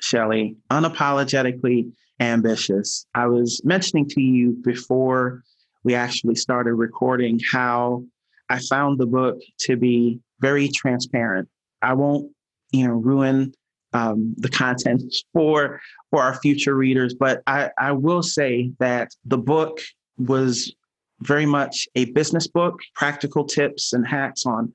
Shelly, 0.00 0.56
unapologetically 0.70 1.92
ambitious. 2.20 3.06
I 3.14 3.26
was 3.26 3.60
mentioning 3.64 4.08
to 4.10 4.20
you 4.20 4.52
before 4.62 5.42
we 5.84 5.94
actually 5.94 6.34
started 6.34 6.74
recording 6.74 7.40
how 7.50 8.04
I 8.48 8.58
found 8.58 8.98
the 8.98 9.06
book 9.06 9.38
to 9.60 9.76
be 9.76 10.20
very 10.40 10.68
transparent. 10.68 11.48
I 11.82 11.94
won't, 11.94 12.30
you 12.72 12.86
know, 12.86 12.94
ruin 12.94 13.54
um, 13.92 14.34
the 14.36 14.48
content 14.48 15.02
for 15.32 15.80
for 16.10 16.22
our 16.22 16.34
future 16.40 16.74
readers, 16.74 17.14
but 17.14 17.42
I, 17.46 17.70
I 17.78 17.92
will 17.92 18.22
say 18.22 18.72
that 18.78 19.12
the 19.24 19.38
book 19.38 19.80
was 20.18 20.74
very 21.20 21.46
much 21.46 21.86
a 21.94 22.06
business 22.06 22.46
book, 22.46 22.78
practical 22.94 23.44
tips 23.44 23.92
and 23.92 24.06
hacks 24.06 24.46
on 24.46 24.72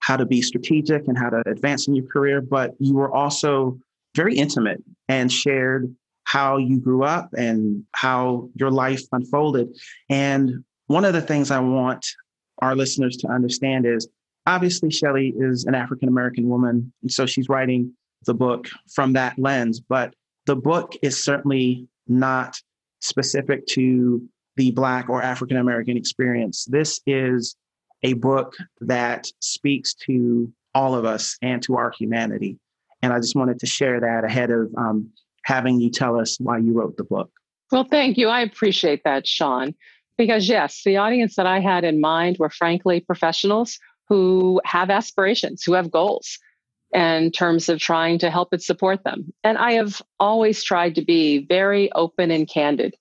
how 0.00 0.16
to 0.16 0.26
be 0.26 0.42
strategic 0.42 1.08
and 1.08 1.16
how 1.16 1.30
to 1.30 1.42
advance 1.46 1.88
in 1.88 1.94
your 1.94 2.06
career. 2.06 2.40
But 2.40 2.72
you 2.78 2.94
were 2.94 3.12
also 3.12 3.78
very 4.14 4.36
intimate 4.36 4.82
and 5.08 5.30
shared 5.30 5.94
how 6.24 6.56
you 6.56 6.78
grew 6.78 7.04
up 7.04 7.30
and 7.36 7.84
how 7.92 8.48
your 8.54 8.70
life 8.70 9.02
unfolded. 9.12 9.68
And 10.08 10.64
one 10.86 11.04
of 11.04 11.12
the 11.12 11.22
things 11.22 11.50
I 11.50 11.60
want 11.60 12.06
our 12.60 12.74
listeners 12.74 13.16
to 13.18 13.28
understand 13.28 13.86
is 13.86 14.08
obviously 14.46 14.90
Shelly 14.90 15.34
is 15.36 15.64
an 15.64 15.74
African 15.74 16.08
American 16.08 16.48
woman. 16.48 16.92
And 17.02 17.10
so 17.10 17.26
she's 17.26 17.48
writing 17.48 17.92
the 18.26 18.34
book 18.34 18.68
from 18.94 19.12
that 19.14 19.38
lens. 19.38 19.80
But 19.80 20.14
the 20.46 20.56
book 20.56 20.94
is 21.02 21.22
certainly 21.22 21.88
not 22.06 22.56
specific 23.00 23.66
to 23.66 24.26
the 24.56 24.70
Black 24.70 25.08
or 25.08 25.22
African 25.22 25.56
American 25.56 25.96
experience. 25.96 26.64
This 26.64 27.00
is 27.06 27.56
a 28.02 28.12
book 28.14 28.54
that 28.80 29.26
speaks 29.40 29.94
to 29.94 30.52
all 30.74 30.94
of 30.94 31.04
us 31.04 31.36
and 31.42 31.62
to 31.62 31.76
our 31.76 31.92
humanity. 31.98 32.58
And 33.04 33.12
I 33.12 33.18
just 33.18 33.36
wanted 33.36 33.60
to 33.60 33.66
share 33.66 34.00
that 34.00 34.24
ahead 34.24 34.50
of 34.50 34.72
um, 34.78 35.10
having 35.44 35.78
you 35.78 35.90
tell 35.90 36.18
us 36.18 36.38
why 36.40 36.56
you 36.56 36.72
wrote 36.72 36.96
the 36.96 37.04
book. 37.04 37.30
Well, 37.70 37.84
thank 37.84 38.16
you. 38.16 38.28
I 38.28 38.40
appreciate 38.40 39.02
that, 39.04 39.26
Sean. 39.26 39.74
Because, 40.16 40.48
yes, 40.48 40.80
the 40.86 40.96
audience 40.96 41.36
that 41.36 41.44
I 41.44 41.60
had 41.60 41.84
in 41.84 42.00
mind 42.00 42.38
were 42.38 42.48
frankly 42.48 43.00
professionals 43.00 43.78
who 44.08 44.58
have 44.64 44.88
aspirations, 44.88 45.62
who 45.62 45.74
have 45.74 45.90
goals 45.90 46.38
in 46.94 47.30
terms 47.30 47.68
of 47.68 47.78
trying 47.78 48.18
to 48.20 48.30
help 48.30 48.48
and 48.52 48.62
support 48.62 49.04
them. 49.04 49.34
And 49.42 49.58
I 49.58 49.72
have 49.72 50.00
always 50.18 50.64
tried 50.64 50.94
to 50.94 51.04
be 51.04 51.44
very 51.46 51.92
open 51.92 52.30
and 52.30 52.48
candid. 52.48 52.94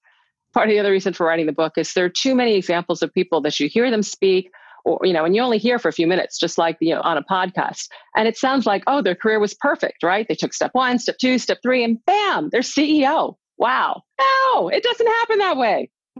Part 0.53 0.67
of 0.67 0.73
the 0.73 0.79
other 0.79 0.91
reason 0.91 1.13
for 1.13 1.25
writing 1.25 1.45
the 1.45 1.53
book 1.53 1.77
is 1.77 1.93
there 1.93 2.05
are 2.05 2.09
too 2.09 2.35
many 2.35 2.55
examples 2.55 3.01
of 3.01 3.13
people 3.13 3.39
that 3.41 3.57
you 3.57 3.69
hear 3.69 3.89
them 3.89 4.03
speak 4.03 4.51
or 4.85 4.99
you 5.03 5.13
know 5.13 5.25
and 5.25 5.35
you 5.35 5.41
only 5.41 5.57
hear 5.57 5.79
for 5.79 5.87
a 5.87 5.93
few 5.93 6.07
minutes 6.07 6.37
just 6.39 6.57
like 6.57 6.77
you 6.81 6.93
know 6.93 7.01
on 7.01 7.17
a 7.17 7.23
podcast. 7.23 7.87
And 8.15 8.27
it 8.27 8.37
sounds 8.37 8.65
like 8.65 8.83
oh 8.87 9.01
their 9.01 9.15
career 9.15 9.39
was 9.39 9.53
perfect 9.53 10.03
right? 10.03 10.27
They 10.27 10.35
took 10.35 10.53
step 10.53 10.71
one 10.73 10.99
step 10.99 11.17
two 11.19 11.37
step 11.37 11.59
three 11.61 11.83
and 11.83 12.03
bam 12.05 12.49
they're 12.51 12.61
ceo 12.61 13.35
wow. 13.57 14.01
No 14.19 14.69
it 14.69 14.83
doesn't 14.83 15.07
happen 15.07 15.37
that 15.39 15.57
way. 15.57 15.89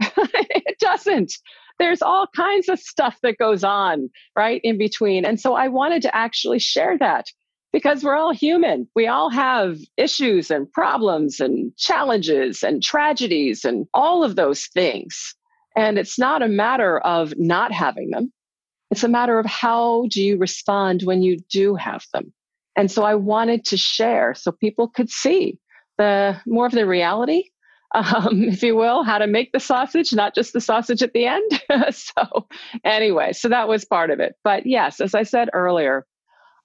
It 0.66 0.78
doesn't. 0.80 1.32
There's 1.78 2.02
all 2.02 2.26
kinds 2.34 2.68
of 2.68 2.78
stuff 2.78 3.18
that 3.22 3.38
goes 3.38 3.64
on 3.64 4.08
right 4.36 4.60
in 4.64 4.78
between. 4.78 5.24
And 5.24 5.40
so 5.40 5.54
i 5.54 5.68
wanted 5.68 6.02
to 6.02 6.14
actually 6.14 6.58
share 6.58 6.96
that 6.98 7.26
because 7.74 8.04
we're 8.04 8.14
all 8.14 8.32
human. 8.32 8.88
We 8.94 9.08
all 9.08 9.30
have 9.30 9.78
issues 9.96 10.48
and 10.48 10.70
problems 10.70 11.40
and 11.40 11.76
challenges 11.76 12.62
and 12.62 12.80
tragedies 12.80 13.64
and 13.64 13.88
all 13.92 14.22
of 14.22 14.36
those 14.36 14.66
things. 14.66 15.34
And 15.74 15.98
it's 15.98 16.16
not 16.16 16.40
a 16.40 16.46
matter 16.46 17.00
of 17.00 17.34
not 17.36 17.72
having 17.72 18.10
them. 18.10 18.32
It's 18.94 19.02
a 19.02 19.08
matter 19.08 19.40
of 19.40 19.46
how 19.46 20.06
do 20.08 20.22
you 20.22 20.36
respond 20.38 21.02
when 21.02 21.20
you 21.20 21.38
do 21.50 21.74
have 21.74 22.04
them. 22.12 22.32
And 22.76 22.88
so 22.88 23.02
I 23.02 23.16
wanted 23.16 23.64
to 23.64 23.76
share 23.76 24.34
so 24.34 24.52
people 24.52 24.86
could 24.86 25.10
see 25.10 25.58
the 25.98 26.40
more 26.46 26.66
of 26.66 26.70
the 26.70 26.86
reality, 26.86 27.50
um, 27.92 28.44
if 28.44 28.62
you 28.62 28.76
will, 28.76 29.02
how 29.02 29.18
to 29.18 29.26
make 29.26 29.50
the 29.50 29.58
sausage, 29.58 30.12
not 30.12 30.32
just 30.32 30.52
the 30.52 30.60
sausage 30.60 31.02
at 31.02 31.12
the 31.12 31.26
end. 31.26 31.60
so 31.92 32.46
anyway, 32.84 33.32
so 33.32 33.48
that 33.48 33.66
was 33.66 33.84
part 33.84 34.10
of 34.10 34.20
it. 34.20 34.36
But 34.44 34.64
yes, 34.64 35.00
as 35.00 35.12
I 35.12 35.24
said 35.24 35.50
earlier, 35.52 36.06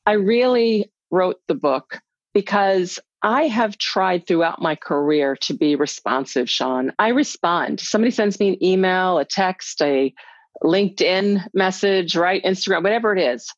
I 0.06 0.12
really 0.12 0.92
wrote 1.10 1.42
the 1.48 1.56
book 1.56 2.00
because 2.36 3.00
I 3.24 3.48
have 3.48 3.80
tried 3.80 4.28
throughout 4.28 4.62
my 4.62 4.76
career 4.76 5.36
to 5.38 5.56
be 5.56 5.76
responsive, 5.76 6.48
Sean. 6.48 6.92
I 7.00 7.08
respond. 7.08 7.80
Somebody 7.80 8.12
sends 8.12 8.40
me 8.40 8.50
an 8.50 8.64
email, 8.64 9.18
a 9.18 9.26
text, 9.26 9.82
a 9.82 10.14
LinkedIn 10.64 11.46
message, 11.54 12.16
right? 12.16 12.44
Instagram, 12.44 12.84
whatever 12.84 13.16
it 13.16 13.22
is. 13.22 13.54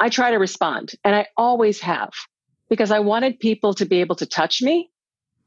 I 0.00 0.08
try 0.08 0.30
to 0.30 0.38
respond 0.38 0.92
and 1.04 1.14
I 1.14 1.26
always 1.36 1.80
have 1.80 2.10
because 2.70 2.90
I 2.90 3.00
wanted 3.00 3.40
people 3.40 3.74
to 3.74 3.84
be 3.84 4.00
able 4.00 4.16
to 4.16 4.26
touch 4.26 4.62
me 4.62 4.90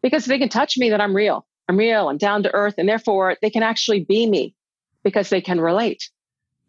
because 0.01 0.23
if 0.23 0.29
they 0.29 0.39
can 0.39 0.49
touch 0.49 0.77
me, 0.77 0.89
then 0.89 1.01
I'm 1.01 1.15
real. 1.15 1.45
I'm 1.69 1.77
real. 1.77 2.09
I'm 2.09 2.17
down 2.17 2.43
to 2.43 2.53
earth 2.53 2.75
and 2.77 2.89
therefore 2.89 3.37
they 3.41 3.49
can 3.49 3.63
actually 3.63 4.03
be 4.03 4.27
me 4.27 4.55
because 5.03 5.29
they 5.29 5.41
can 5.41 5.61
relate. 5.61 6.09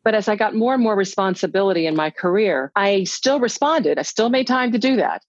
But 0.04 0.14
as 0.14 0.28
I 0.28 0.36
got 0.36 0.54
more 0.54 0.74
and 0.74 0.82
more 0.82 0.96
responsibility 0.96 1.86
in 1.86 1.96
my 1.96 2.10
career, 2.10 2.72
I 2.74 3.04
still 3.04 3.40
responded. 3.40 3.98
I 3.98 4.02
still 4.02 4.30
made 4.30 4.46
time 4.46 4.72
to 4.72 4.78
do 4.78 4.96
that. 4.96 5.22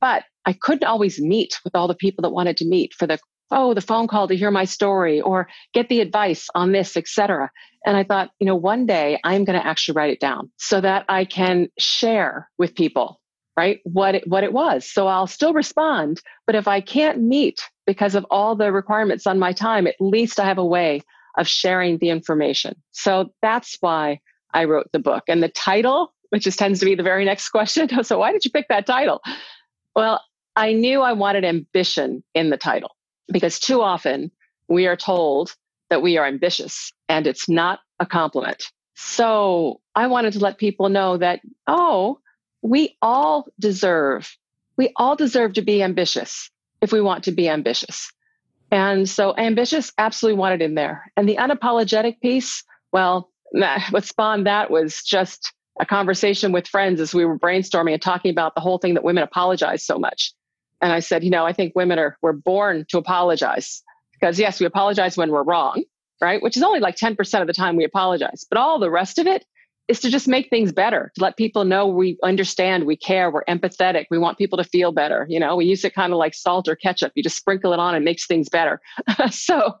But 0.00 0.24
I 0.44 0.52
couldn't 0.52 0.84
always 0.84 1.20
meet 1.20 1.58
with 1.64 1.74
all 1.74 1.88
the 1.88 1.94
people 1.94 2.22
that 2.22 2.30
wanted 2.30 2.56
to 2.58 2.66
meet 2.66 2.94
for 2.94 3.06
the 3.06 3.18
oh 3.50 3.74
the 3.74 3.80
phone 3.80 4.06
call 4.06 4.28
to 4.28 4.36
hear 4.36 4.50
my 4.50 4.64
story 4.64 5.20
or 5.20 5.48
get 5.72 5.88
the 5.88 6.00
advice 6.00 6.48
on 6.54 6.72
this 6.72 6.96
etc 6.96 7.50
and 7.84 7.96
i 7.96 8.04
thought 8.04 8.30
you 8.40 8.46
know 8.46 8.56
one 8.56 8.86
day 8.86 9.18
i'm 9.24 9.44
going 9.44 9.58
to 9.58 9.66
actually 9.66 9.94
write 9.94 10.10
it 10.10 10.20
down 10.20 10.50
so 10.56 10.80
that 10.80 11.04
i 11.08 11.24
can 11.24 11.68
share 11.78 12.48
with 12.58 12.74
people 12.74 13.20
right 13.56 13.80
what 13.84 14.14
it, 14.14 14.28
what 14.28 14.44
it 14.44 14.52
was 14.52 14.88
so 14.88 15.06
i'll 15.06 15.26
still 15.26 15.52
respond 15.52 16.20
but 16.46 16.54
if 16.54 16.68
i 16.68 16.80
can't 16.80 17.20
meet 17.20 17.60
because 17.86 18.14
of 18.14 18.26
all 18.30 18.54
the 18.54 18.72
requirements 18.72 19.26
on 19.26 19.38
my 19.38 19.52
time 19.52 19.86
at 19.86 19.96
least 20.00 20.38
i 20.40 20.44
have 20.44 20.58
a 20.58 20.64
way 20.64 21.02
of 21.38 21.48
sharing 21.48 21.98
the 21.98 22.10
information. 22.10 22.74
So 22.90 23.32
that's 23.40 23.78
why 23.80 24.20
I 24.52 24.64
wrote 24.64 24.88
the 24.92 24.98
book. 24.98 25.24
And 25.28 25.42
the 25.42 25.48
title, 25.48 26.12
which 26.30 26.42
just 26.42 26.58
tends 26.58 26.80
to 26.80 26.84
be 26.84 26.96
the 26.96 27.02
very 27.02 27.24
next 27.24 27.48
question. 27.50 27.88
So 28.04 28.18
why 28.18 28.32
did 28.32 28.44
you 28.44 28.50
pick 28.50 28.66
that 28.68 28.86
title? 28.86 29.22
Well, 29.94 30.20
I 30.56 30.72
knew 30.72 31.00
I 31.00 31.12
wanted 31.12 31.44
ambition 31.44 32.24
in 32.34 32.50
the 32.50 32.56
title 32.56 32.90
because 33.30 33.58
too 33.58 33.82
often 33.82 34.30
we 34.68 34.86
are 34.86 34.96
told 34.96 35.54
that 35.90 36.02
we 36.02 36.18
are 36.18 36.26
ambitious 36.26 36.92
and 37.08 37.26
it's 37.26 37.48
not 37.48 37.80
a 38.00 38.06
compliment. 38.06 38.70
So 38.94 39.80
I 39.94 40.06
wanted 40.06 40.32
to 40.34 40.40
let 40.40 40.58
people 40.58 40.88
know 40.88 41.16
that, 41.16 41.40
oh, 41.66 42.18
we 42.62 42.96
all 43.00 43.46
deserve, 43.58 44.36
we 44.76 44.92
all 44.96 45.16
deserve 45.16 45.54
to 45.54 45.62
be 45.62 45.82
ambitious 45.82 46.50
if 46.80 46.92
we 46.92 47.00
want 47.00 47.24
to 47.24 47.32
be 47.32 47.48
ambitious. 47.48 48.10
And 48.70 49.08
so 49.08 49.34
ambitious, 49.36 49.92
absolutely 49.98 50.38
wanted 50.38 50.62
in 50.62 50.74
there. 50.74 51.10
And 51.16 51.28
the 51.28 51.36
unapologetic 51.36 52.20
piece, 52.20 52.64
well, 52.92 53.30
what 53.90 54.04
spawned 54.04 54.46
that 54.46 54.70
was 54.70 55.02
just 55.02 55.52
a 55.80 55.86
conversation 55.86 56.52
with 56.52 56.66
friends 56.66 57.00
as 57.00 57.14
we 57.14 57.24
were 57.24 57.38
brainstorming 57.38 57.92
and 57.92 58.02
talking 58.02 58.30
about 58.30 58.54
the 58.54 58.60
whole 58.60 58.78
thing 58.78 58.94
that 58.94 59.04
women 59.04 59.22
apologize 59.22 59.84
so 59.84 59.98
much. 59.98 60.32
And 60.80 60.92
I 60.92 61.00
said, 61.00 61.24
you 61.24 61.30
know, 61.30 61.44
I 61.44 61.52
think 61.52 61.74
women 61.74 61.98
are 61.98 62.16
we're 62.22 62.32
born 62.32 62.84
to 62.90 62.98
apologize 62.98 63.82
because 64.12 64.38
yes, 64.38 64.60
we 64.60 64.66
apologize 64.66 65.16
when 65.16 65.30
we're 65.30 65.42
wrong, 65.42 65.82
right? 66.20 66.42
Which 66.42 66.56
is 66.56 66.62
only 66.62 66.80
like 66.80 66.96
10% 66.96 67.40
of 67.40 67.46
the 67.46 67.52
time 67.52 67.76
we 67.76 67.84
apologize. 67.84 68.44
But 68.48 68.58
all 68.58 68.78
the 68.78 68.90
rest 68.90 69.18
of 69.18 69.26
it 69.26 69.44
is 69.88 70.00
to 70.00 70.10
just 70.10 70.28
make 70.28 70.50
things 70.50 70.70
better, 70.70 71.10
to 71.14 71.22
let 71.22 71.36
people 71.36 71.64
know 71.64 71.86
we 71.86 72.18
understand, 72.22 72.84
we 72.84 72.96
care, 72.96 73.30
we're 73.30 73.44
empathetic, 73.44 74.04
we 74.10 74.18
want 74.18 74.36
people 74.36 74.58
to 74.58 74.64
feel 74.64 74.92
better. 74.92 75.26
You 75.30 75.40
know, 75.40 75.56
we 75.56 75.64
use 75.64 75.82
it 75.84 75.94
kind 75.94 76.12
of 76.12 76.18
like 76.18 76.34
salt 76.34 76.68
or 76.68 76.76
ketchup. 76.76 77.12
You 77.14 77.22
just 77.22 77.38
sprinkle 77.38 77.72
it 77.72 77.78
on 77.78 77.94
and 77.94 78.02
it 78.02 78.04
makes 78.04 78.26
things 78.26 78.48
better. 78.50 78.80
so, 79.30 79.72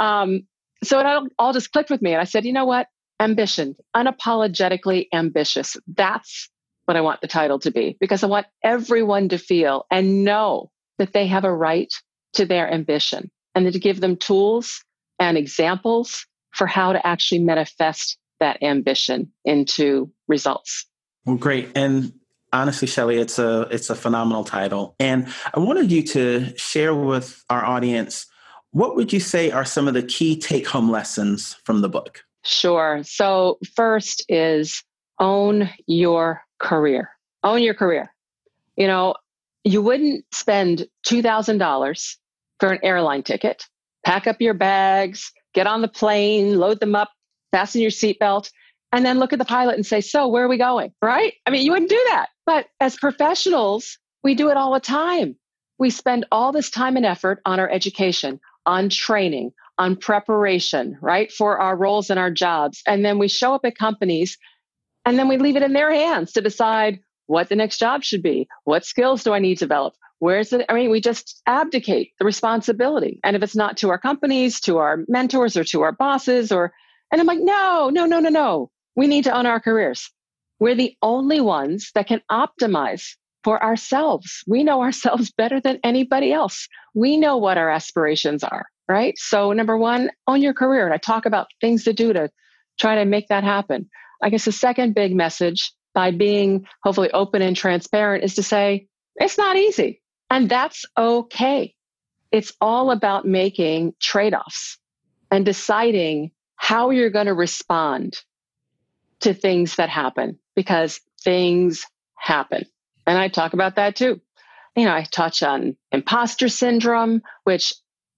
um, 0.00 0.42
so 0.82 0.98
it 0.98 1.30
all 1.38 1.52
just 1.52 1.70
clicked 1.70 1.90
with 1.90 2.02
me. 2.02 2.12
And 2.12 2.20
I 2.20 2.24
said, 2.24 2.44
you 2.44 2.52
know 2.52 2.64
what? 2.64 2.88
Ambition, 3.20 3.76
unapologetically 3.94 5.06
ambitious. 5.12 5.76
That's 5.86 6.50
what 6.86 6.96
I 6.96 7.00
want 7.00 7.20
the 7.20 7.28
title 7.28 7.58
to 7.60 7.70
be 7.70 7.96
because 8.00 8.22
I 8.22 8.26
want 8.26 8.46
everyone 8.62 9.28
to 9.30 9.38
feel 9.38 9.86
and 9.90 10.24
know 10.24 10.70
that 10.98 11.12
they 11.12 11.26
have 11.28 11.44
a 11.44 11.54
right 11.54 11.92
to 12.34 12.44
their 12.44 12.70
ambition 12.72 13.30
and 13.54 13.72
to 13.72 13.78
give 13.78 14.00
them 14.00 14.16
tools 14.16 14.84
and 15.18 15.36
examples 15.36 16.26
for 16.50 16.66
how 16.66 16.92
to 16.92 17.06
actually 17.06 17.40
manifest 17.40 18.18
that 18.40 18.62
ambition 18.62 19.32
into 19.44 20.10
results. 20.28 20.86
Well, 21.24 21.36
great. 21.36 21.70
And 21.76 22.12
honestly, 22.52 22.88
Shelly, 22.88 23.18
it's 23.18 23.38
a 23.38 23.68
it's 23.70 23.90
a 23.90 23.94
phenomenal 23.94 24.44
title. 24.44 24.96
And 24.98 25.32
I 25.54 25.60
wanted 25.60 25.92
you 25.92 26.02
to 26.02 26.56
share 26.56 26.94
with 26.94 27.44
our 27.48 27.64
audience 27.64 28.26
what 28.72 28.96
would 28.96 29.12
you 29.12 29.20
say 29.20 29.50
are 29.50 29.66
some 29.66 29.86
of 29.86 29.94
the 29.94 30.02
key 30.02 30.38
take 30.38 30.66
home 30.66 30.90
lessons 30.90 31.56
from 31.64 31.82
the 31.82 31.90
book? 31.90 32.24
Sure. 32.42 33.02
So 33.04 33.58
first 33.76 34.24
is 34.28 34.82
own 35.20 35.70
your 35.86 36.42
career. 36.62 37.10
Own 37.42 37.62
your 37.62 37.74
career. 37.74 38.12
You 38.76 38.86
know, 38.86 39.14
you 39.64 39.82
wouldn't 39.82 40.24
spend 40.32 40.86
$2,000 41.06 42.16
for 42.60 42.70
an 42.70 42.78
airline 42.82 43.22
ticket, 43.22 43.66
pack 44.04 44.26
up 44.26 44.40
your 44.40 44.54
bags, 44.54 45.32
get 45.52 45.66
on 45.66 45.82
the 45.82 45.88
plane, 45.88 46.58
load 46.58 46.80
them 46.80 46.94
up 46.94 47.10
fasten 47.52 47.80
your 47.80 47.90
seatbelt, 47.90 48.50
and 48.90 49.04
then 49.04 49.18
look 49.18 49.32
at 49.32 49.38
the 49.38 49.44
pilot 49.44 49.76
and 49.76 49.86
say, 49.86 50.00
So, 50.00 50.26
where 50.26 50.44
are 50.44 50.48
we 50.48 50.58
going? 50.58 50.92
Right? 51.00 51.34
I 51.46 51.50
mean, 51.50 51.64
you 51.64 51.70
wouldn't 51.70 51.90
do 51.90 52.04
that. 52.08 52.30
But 52.44 52.66
as 52.80 52.96
professionals, 52.96 53.98
we 54.24 54.34
do 54.34 54.48
it 54.50 54.56
all 54.56 54.72
the 54.72 54.80
time. 54.80 55.36
we 55.78 55.90
spend 55.90 56.24
all 56.30 56.52
this 56.52 56.70
time 56.70 56.96
and 56.96 57.04
effort 57.04 57.40
on 57.44 57.58
our 57.58 57.68
education, 57.68 58.38
on 58.66 58.88
training, 58.88 59.52
on 59.78 59.96
preparation, 59.96 60.96
right, 61.00 61.32
for 61.32 61.58
our 61.58 61.76
roles 61.76 62.08
and 62.08 62.20
our 62.20 62.30
jobs. 62.30 62.82
And 62.86 63.04
then 63.04 63.18
we 63.18 63.26
show 63.26 63.54
up 63.54 63.64
at 63.64 63.76
companies 63.76 64.38
and 65.04 65.18
then 65.18 65.28
we 65.28 65.38
leave 65.38 65.56
it 65.56 65.62
in 65.62 65.72
their 65.72 65.92
hands 65.92 66.32
to 66.32 66.40
decide 66.40 67.00
what 67.26 67.48
the 67.48 67.56
next 67.56 67.78
job 67.78 68.02
should 68.02 68.22
be. 68.22 68.48
What 68.64 68.84
skills 68.84 69.24
do 69.24 69.32
I 69.32 69.38
need 69.38 69.56
to 69.56 69.64
develop? 69.64 69.94
Where's 70.18 70.52
it? 70.52 70.64
I 70.68 70.74
mean, 70.74 70.90
we 70.90 71.00
just 71.00 71.42
abdicate 71.46 72.12
the 72.18 72.24
responsibility. 72.24 73.18
And 73.24 73.34
if 73.34 73.42
it's 73.42 73.56
not 73.56 73.76
to 73.78 73.90
our 73.90 73.98
companies, 73.98 74.60
to 74.60 74.78
our 74.78 75.00
mentors, 75.08 75.56
or 75.56 75.64
to 75.64 75.82
our 75.82 75.92
bosses, 75.92 76.52
or, 76.52 76.72
and 77.10 77.20
I'm 77.20 77.26
like, 77.26 77.40
no, 77.40 77.90
no, 77.92 78.06
no, 78.06 78.20
no, 78.20 78.28
no. 78.28 78.70
We 78.94 79.06
need 79.06 79.24
to 79.24 79.36
own 79.36 79.46
our 79.46 79.58
careers. 79.58 80.10
We're 80.60 80.76
the 80.76 80.96
only 81.02 81.40
ones 81.40 81.90
that 81.96 82.06
can 82.06 82.22
optimize 82.30 83.16
for 83.42 83.60
ourselves. 83.62 84.44
We 84.46 84.62
know 84.62 84.80
ourselves 84.86 85.32
better 85.32 85.60
than 85.60 85.80
anybody 85.82 86.32
else. 86.32 86.68
We 86.94 87.16
know 87.16 87.36
what 87.36 87.58
our 87.58 87.68
aspirations 87.68 88.44
are, 88.44 88.66
right? 88.88 89.14
So, 89.18 89.52
number 89.52 89.76
one, 89.76 90.10
own 90.28 90.40
your 90.40 90.54
career. 90.54 90.84
And 90.84 90.94
I 90.94 90.98
talk 90.98 91.26
about 91.26 91.48
things 91.60 91.82
to 91.84 91.92
do 91.92 92.12
to 92.12 92.30
try 92.78 92.94
to 92.94 93.04
make 93.04 93.26
that 93.28 93.42
happen. 93.42 93.88
I 94.22 94.30
guess 94.30 94.44
the 94.44 94.52
second 94.52 94.94
big 94.94 95.14
message 95.14 95.72
by 95.94 96.12
being 96.12 96.66
hopefully 96.82 97.10
open 97.10 97.42
and 97.42 97.56
transparent 97.56 98.24
is 98.24 98.36
to 98.36 98.42
say, 98.42 98.86
it's 99.16 99.36
not 99.36 99.56
easy. 99.56 100.00
And 100.30 100.48
that's 100.48 100.84
okay. 100.96 101.74
It's 102.30 102.52
all 102.60 102.90
about 102.90 103.26
making 103.26 103.94
trade 104.00 104.32
offs 104.32 104.78
and 105.30 105.44
deciding 105.44 106.30
how 106.56 106.90
you're 106.90 107.10
going 107.10 107.26
to 107.26 107.34
respond 107.34 108.14
to 109.20 109.34
things 109.34 109.76
that 109.76 109.90
happen 109.90 110.38
because 110.54 111.00
things 111.22 111.84
happen. 112.16 112.64
And 113.06 113.18
I 113.18 113.28
talk 113.28 113.52
about 113.52 113.76
that 113.76 113.96
too. 113.96 114.20
You 114.76 114.84
know, 114.86 114.94
I 114.94 115.02
touch 115.02 115.42
on 115.42 115.76
imposter 115.90 116.48
syndrome, 116.48 117.22
which 117.44 117.74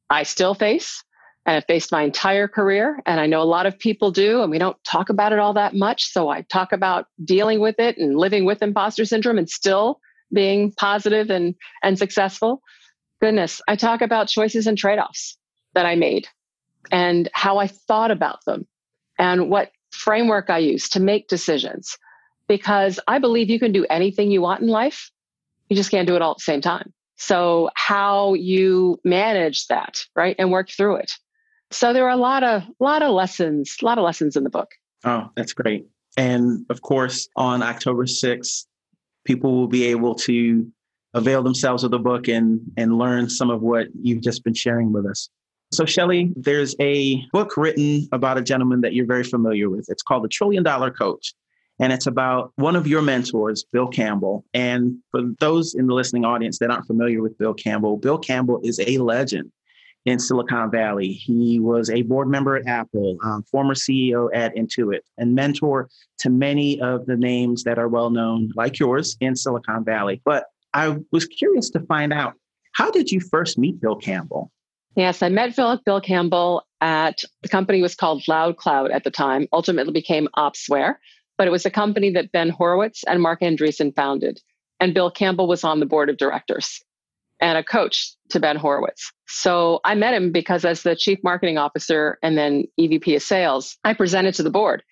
I 0.09 0.23
still 0.23 0.55
face 0.55 1.03
and 1.47 1.57
I've 1.57 1.67
faced 1.67 1.93
my 1.93 2.03
entire 2.03 2.49
career. 2.49 3.01
And 3.07 3.21
I 3.21 3.27
know 3.27 3.43
a 3.43 3.45
lot 3.45 3.67
of 3.67 3.79
people 3.79 4.11
do, 4.11 4.43
and 4.43 4.51
we 4.51 4.59
don't 4.59 4.83
talk 4.85 5.11
about 5.11 5.33
it 5.33 5.39
all 5.39 5.53
that 5.55 5.75
much. 5.75 6.11
So 6.11 6.29
I 6.29 6.43
talk 6.43 6.73
about 6.73 7.07
dealing 7.25 7.61
with 7.61 7.79
it 7.79 7.99
and 7.99 8.17
living 8.17 8.45
with 8.45 8.63
imposter 8.63 9.05
syndrome 9.05 9.39
and 9.39 9.49
still 9.49 10.01
being 10.33 10.73
positive 10.73 11.31
and, 11.31 11.55
and 11.83 11.99
successful. 11.99 12.63
Goodness, 13.21 13.61
I 13.69 13.77
talk 13.77 14.01
about 14.01 14.29
choices 14.29 14.67
and 14.67 14.79
trade 14.79 14.99
offs 14.99 15.37
that 15.75 15.87
I 15.87 15.97
made 15.97 16.29
and 16.91 17.29
how 17.35 17.59
I 17.59 17.67
thought 17.67 18.11
about 18.11 18.45
them 18.47 18.67
and 19.19 19.51
what 19.51 19.71
framework 19.91 20.51
I 20.51 20.59
use 20.59 20.89
to 20.91 21.01
make 21.01 21.29
decisions. 21.29 21.97
Because 22.49 23.01
I 23.07 23.19
believe 23.19 23.49
you 23.49 23.59
can 23.59 23.73
do 23.73 23.87
anything 23.89 24.31
you 24.31 24.43
want 24.43 24.61
in 24.61 24.69
life, 24.69 25.11
you 25.69 25.77
just 25.77 25.91
can't 25.91 26.07
do 26.07 26.17
it 26.17 26.23
all 26.23 26.33
at 26.33 26.39
the 26.39 26.43
same 26.43 26.61
time. 26.61 26.93
So, 27.17 27.71
how 27.75 28.35
you 28.35 28.99
manage 29.05 29.67
that, 29.69 30.05
right, 30.15 30.37
and 30.39 30.51
work 30.51 30.69
through 30.69 30.97
it 30.97 31.13
so 31.75 31.93
there 31.93 32.05
are 32.05 32.11
a 32.11 32.17
lot 32.17 32.43
of 32.43 32.63
lot 32.79 33.03
of 33.03 33.11
lessons, 33.11 33.77
a 33.83 33.85
lot 33.85 33.99
of 33.99 34.05
lessons 34.05 34.37
in 34.37 34.45
the 34.45 34.51
book. 34.51 34.71
Oh, 35.05 35.31
that's 35.37 35.53
great. 35.53 35.87
And 36.17 36.65
of 36.71 36.83
course, 36.83 37.29
on 37.37 37.63
October 37.63 38.05
6th, 38.05 38.67
people 39.25 39.55
will 39.57 39.69
be 39.69 39.87
able 39.87 40.15
to 40.15 40.71
avail 41.15 41.43
themselves 41.43 41.85
of 41.85 41.91
the 41.91 41.99
book 41.99 42.29
and 42.29 42.61
and 42.77 42.99
learn 42.99 43.29
some 43.29 43.51
of 43.51 43.61
what 43.61 43.89
you've 44.01 44.23
just 44.23 44.45
been 44.45 44.55
sharing 44.55 44.93
with 44.93 45.07
us. 45.07 45.29
So, 45.73 45.85
Shelly, 45.85 46.33
there's 46.37 46.77
a 46.81 47.25
book 47.33 47.57
written 47.57 48.09
about 48.13 48.39
a 48.39 48.43
gentleman 48.43 48.81
that 48.83 48.95
you're 48.95 49.07
very 49.07 49.25
familiar 49.25 49.69
with. 49.69 49.87
It's 49.89 50.03
called 50.03 50.23
The 50.23 50.29
Trillion 50.29 50.63
Dollar 50.63 50.91
Coach. 50.91 51.35
And 51.81 51.93
it's 51.93 52.07
about 52.07 52.53
one 52.55 52.77
of 52.77 52.87
your 52.87 53.03
mentors, 53.03 53.65
Bill 53.73 53.89
Campbell. 53.89 54.45
And 54.55 54.99
for 55.11 55.23
those 55.41 55.75
in 55.75 55.89
the 55.89 55.95
listening 55.95 56.25
audience 56.25 56.61
that 56.61 56.71
aren't 56.71 56.87
familiar 56.87 57.21
with 57.21 57.37
Bill 57.37 57.55
Campbell, 57.55 57.97
Bill 57.97 58.19
Campbell 58.19 58.61
is 58.63 58.79
a 58.79 58.99
legend 58.99 59.51
in 60.05 60.19
Silicon 60.19 60.71
Valley. 60.71 61.13
He 61.13 61.59
was 61.59 61.91
a 61.91 62.03
board 62.03 62.29
member 62.29 62.57
at 62.57 62.67
Apple, 62.67 63.17
um, 63.25 63.43
former 63.45 63.75
CEO 63.75 64.29
at 64.35 64.55
Intuit, 64.55 65.01
and 65.19 65.35
mentor 65.35 65.89
to 66.19 66.31
many 66.31 66.81
of 66.81 67.07
the 67.07 67.17
names 67.17 67.65
that 67.65 67.79
are 67.79 67.89
well 67.89 68.11
known, 68.11 68.53
like 68.55 68.79
yours, 68.79 69.17
in 69.21 69.35
Silicon 69.37 69.85
Valley. 69.85 70.21
But 70.25 70.47
I 70.75 70.97
was 71.13 71.27
curious 71.27 71.71
to 71.71 71.81
find 71.81 72.13
out 72.13 72.35
how 72.73 72.91
did 72.91 73.11
you 73.11 73.21
first 73.21 73.59
meet 73.59 73.81
Bill 73.81 73.97
Campbell? 73.97 74.51
Yes, 74.97 75.23
I 75.23 75.29
met 75.29 75.55
Philip 75.55 75.85
Bill 75.85 76.01
Campbell 76.01 76.65
at 76.81 77.23
the 77.43 77.49
company 77.49 77.83
was 77.83 77.95
called 77.95 78.23
LoudCloud 78.29 78.93
at 78.93 79.05
the 79.05 79.11
time, 79.11 79.49
ultimately 79.53 79.93
became 79.93 80.29
Opsware, 80.37 80.97
but 81.37 81.49
it 81.49 81.51
was 81.51 81.67
a 81.67 81.71
company 81.71 82.11
that 82.11 82.31
Ben 82.31 82.51
Horowitz 82.51 83.03
and 83.05 83.21
Marc 83.21 83.41
Andreessen 83.41 83.95
founded. 83.97 84.41
And 84.81 84.93
Bill 84.93 85.11
Campbell 85.11 85.49
was 85.49 85.65
on 85.65 85.81
the 85.81 85.87
board 85.87 86.11
of 86.11 86.17
directors 86.17 86.81
and 87.41 87.59
a 87.59 87.65
coach 87.65 88.15
to 88.31 88.41
Ben 88.41 88.57
Horowitz. 88.57 89.13
So 89.27 89.81
I 89.85 89.95
met 89.95 90.15
him 90.15 90.33
because 90.33 90.65
as 90.65 90.83
the 90.83 90.97
chief 90.97 91.19
marketing 91.23 91.59
officer 91.59 92.19
and 92.23 92.39
then 92.39 92.65
EVP 92.79 93.17
of 93.17 93.23
sales, 93.23 93.77
I 93.85 93.95
presented 93.95 94.35
to 94.35 94.43
the 94.43 94.51
board 94.51 94.83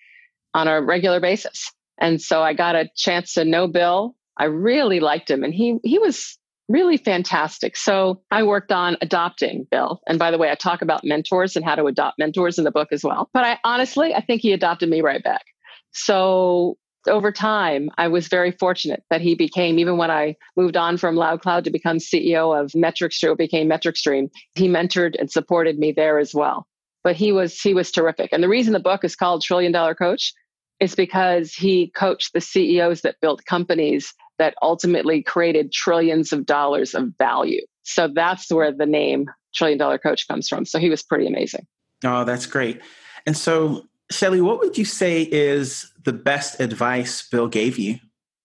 on 0.53 0.67
a 0.67 0.81
regular 0.81 1.19
basis. 1.19 1.71
And 1.99 2.21
so 2.21 2.41
I 2.43 2.53
got 2.53 2.75
a 2.75 2.89
chance 2.95 3.33
to 3.33 3.45
know 3.45 3.67
Bill. 3.67 4.15
I 4.37 4.45
really 4.45 4.99
liked 4.99 5.29
him 5.29 5.43
and 5.43 5.53
he 5.53 5.77
he 5.83 5.99
was 5.99 6.37
really 6.69 6.97
fantastic. 6.97 7.75
So 7.75 8.21
I 8.31 8.43
worked 8.43 8.71
on 8.71 8.97
adopting 9.01 9.67
Bill. 9.69 10.01
And 10.07 10.17
by 10.17 10.31
the 10.31 10.37
way, 10.37 10.49
I 10.49 10.55
talk 10.55 10.81
about 10.81 11.03
mentors 11.03 11.55
and 11.55 11.65
how 11.65 11.75
to 11.75 11.85
adopt 11.85 12.17
mentors 12.17 12.57
in 12.57 12.63
the 12.63 12.71
book 12.71 12.89
as 12.91 13.03
well. 13.03 13.29
But 13.33 13.43
I 13.43 13.59
honestly, 13.63 14.13
I 14.13 14.21
think 14.21 14.41
he 14.41 14.53
adopted 14.53 14.89
me 14.89 15.01
right 15.01 15.23
back. 15.23 15.43
So 15.91 16.77
over 17.07 17.31
time, 17.31 17.89
I 17.97 18.07
was 18.07 18.27
very 18.27 18.51
fortunate 18.51 19.03
that 19.09 19.21
he 19.21 19.35
became, 19.35 19.79
even 19.79 19.97
when 19.97 20.11
I 20.11 20.35
moved 20.55 20.77
on 20.77 20.97
from 20.97 21.15
LoudCloud 21.15 21.63
to 21.65 21.71
become 21.71 21.97
CEO 21.97 22.59
of 22.59 22.71
MetricStream, 22.71 23.37
became 23.37 23.69
MetricStream, 23.69 24.29
he 24.55 24.67
mentored 24.67 25.15
and 25.19 25.31
supported 25.31 25.77
me 25.77 25.91
there 25.91 26.19
as 26.19 26.33
well. 26.33 26.67
But 27.03 27.15
he 27.15 27.31
was 27.31 27.59
he 27.59 27.73
was 27.73 27.91
terrific. 27.91 28.31
And 28.31 28.41
the 28.41 28.49
reason 28.49 28.73
the 28.73 28.79
book 28.79 29.03
is 29.03 29.15
called 29.15 29.41
Trillion 29.41 29.71
Dollar 29.71 29.95
Coach 29.95 30.33
is 30.79 30.95
because 30.95 31.53
he 31.53 31.91
coached 31.95 32.33
the 32.33 32.41
CEOs 32.41 33.01
that 33.01 33.19
built 33.21 33.45
companies 33.45 34.13
that 34.39 34.55
ultimately 34.61 35.21
created 35.21 35.71
trillions 35.71 36.33
of 36.33 36.45
dollars 36.45 36.93
of 36.93 37.09
value. 37.17 37.61
So 37.83 38.07
that's 38.07 38.51
where 38.51 38.71
the 38.71 38.85
name 38.85 39.29
Trillion 39.53 39.77
Dollar 39.77 39.97
Coach 39.97 40.27
comes 40.27 40.47
from. 40.47 40.65
So 40.65 40.79
he 40.79 40.89
was 40.89 41.03
pretty 41.03 41.27
amazing. 41.27 41.67
Oh, 42.03 42.23
that's 42.23 42.45
great. 42.45 42.81
And 43.25 43.37
so 43.37 43.85
Shelly, 44.13 44.41
what 44.41 44.59
would 44.59 44.77
you 44.77 44.85
say 44.85 45.23
is 45.23 45.91
the 46.03 46.13
best 46.13 46.59
advice 46.59 47.27
Bill 47.27 47.47
gave 47.47 47.77
you? 47.77 47.97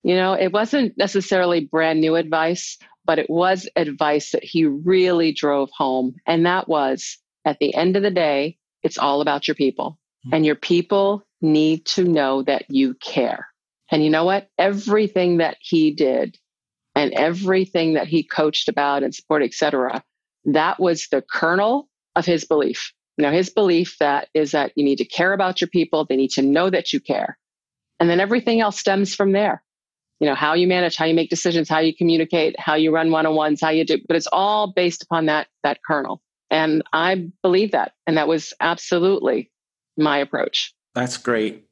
You 0.03 0.15
know, 0.15 0.33
it 0.33 0.53
wasn't 0.53 0.97
necessarily 0.97 1.65
brand 1.65 2.01
new 2.01 2.17
advice, 2.17 2.79
but 3.05 3.19
it 3.19 3.29
was 3.29 3.69
advice 3.77 4.31
that 4.33 4.45
he 4.45 4.65
really 4.65 5.33
drove 5.33 5.71
home. 5.71 6.15
And 6.27 6.47
that 6.47 6.69
was 6.69 7.19
at 7.45 7.59
the 7.59 7.75
end 7.75 7.97
of 7.97 8.03
the 8.03 8.11
day, 8.11 8.59
it's 8.83 8.99
all 8.99 9.21
about 9.21 9.49
your 9.49 9.55
people. 9.55 9.99
Mm-hmm. 10.27 10.35
And 10.35 10.47
your 10.47 10.55
people 10.55 11.25
need 11.41 11.85
to 11.87 12.05
know 12.05 12.43
that 12.43 12.65
you 12.69 12.95
care. 12.95 13.49
And 13.91 14.05
you 14.05 14.11
know 14.11 14.25
what? 14.25 14.49
Everything 14.59 15.39
that 15.39 15.57
he 15.61 15.91
did 15.91 16.39
and 16.95 17.13
everything 17.13 17.95
that 17.95 18.09
he 18.09 18.23
coached 18.23 18.69
about 18.69 19.03
and 19.03 19.15
supported, 19.15 19.47
et 19.47 19.55
cetera, 19.55 20.03
that 20.45 20.79
was 20.79 21.09
the 21.11 21.23
kernel 21.23 21.89
of 22.17 22.27
his 22.27 22.45
belief. 22.45 22.93
Know, 23.19 23.33
his 23.33 23.51
belief 23.51 23.97
that 23.99 24.29
is 24.33 24.53
that 24.53 24.73
you 24.77 24.85
need 24.85 24.99
to 24.99 25.05
care 25.05 25.33
about 25.33 25.61
your 25.61 25.69
people, 25.69 26.05
they 26.05 26.17
need 26.17 26.31
to 26.33 26.43
know 26.43 26.71
that 26.71 26.93
you 26.93 27.01
care. 27.01 27.37
And 27.99 28.09
then 28.09 28.21
everything 28.21 28.61
else 28.61 28.79
stems 28.79 29.13
from 29.15 29.33
there. 29.33 29.63
You 30.21 30.29
know, 30.29 30.37
how 30.37 30.55
you 30.55 30.69
manage, 30.69 30.97
how 30.97 31.05
you 31.05 31.15
make 31.15 31.29
decisions, 31.29 31.69
how 31.69 31.81
you 31.81 31.95
communicate, 31.95 32.59
how 32.59 32.75
you 32.75 32.93
run 32.93 33.11
one-on-ones, 33.11 33.61
how 33.61 33.71
you 33.71 33.85
do, 33.85 33.99
but 34.07 34.17
it's 34.17 34.29
all 34.31 34.73
based 34.73 35.03
upon 35.03 35.27
that 35.27 35.49
that 35.65 35.81
kernel. 35.87 36.23
And 36.51 36.83
I 36.93 37.29
believe 37.43 37.73
that. 37.73 37.93
And 38.07 38.17
that 38.17 38.29
was 38.29 38.55
absolutely 38.61 39.51
my 39.97 40.19
approach. 40.19 40.73
That's 40.95 41.17
great. 41.17 41.67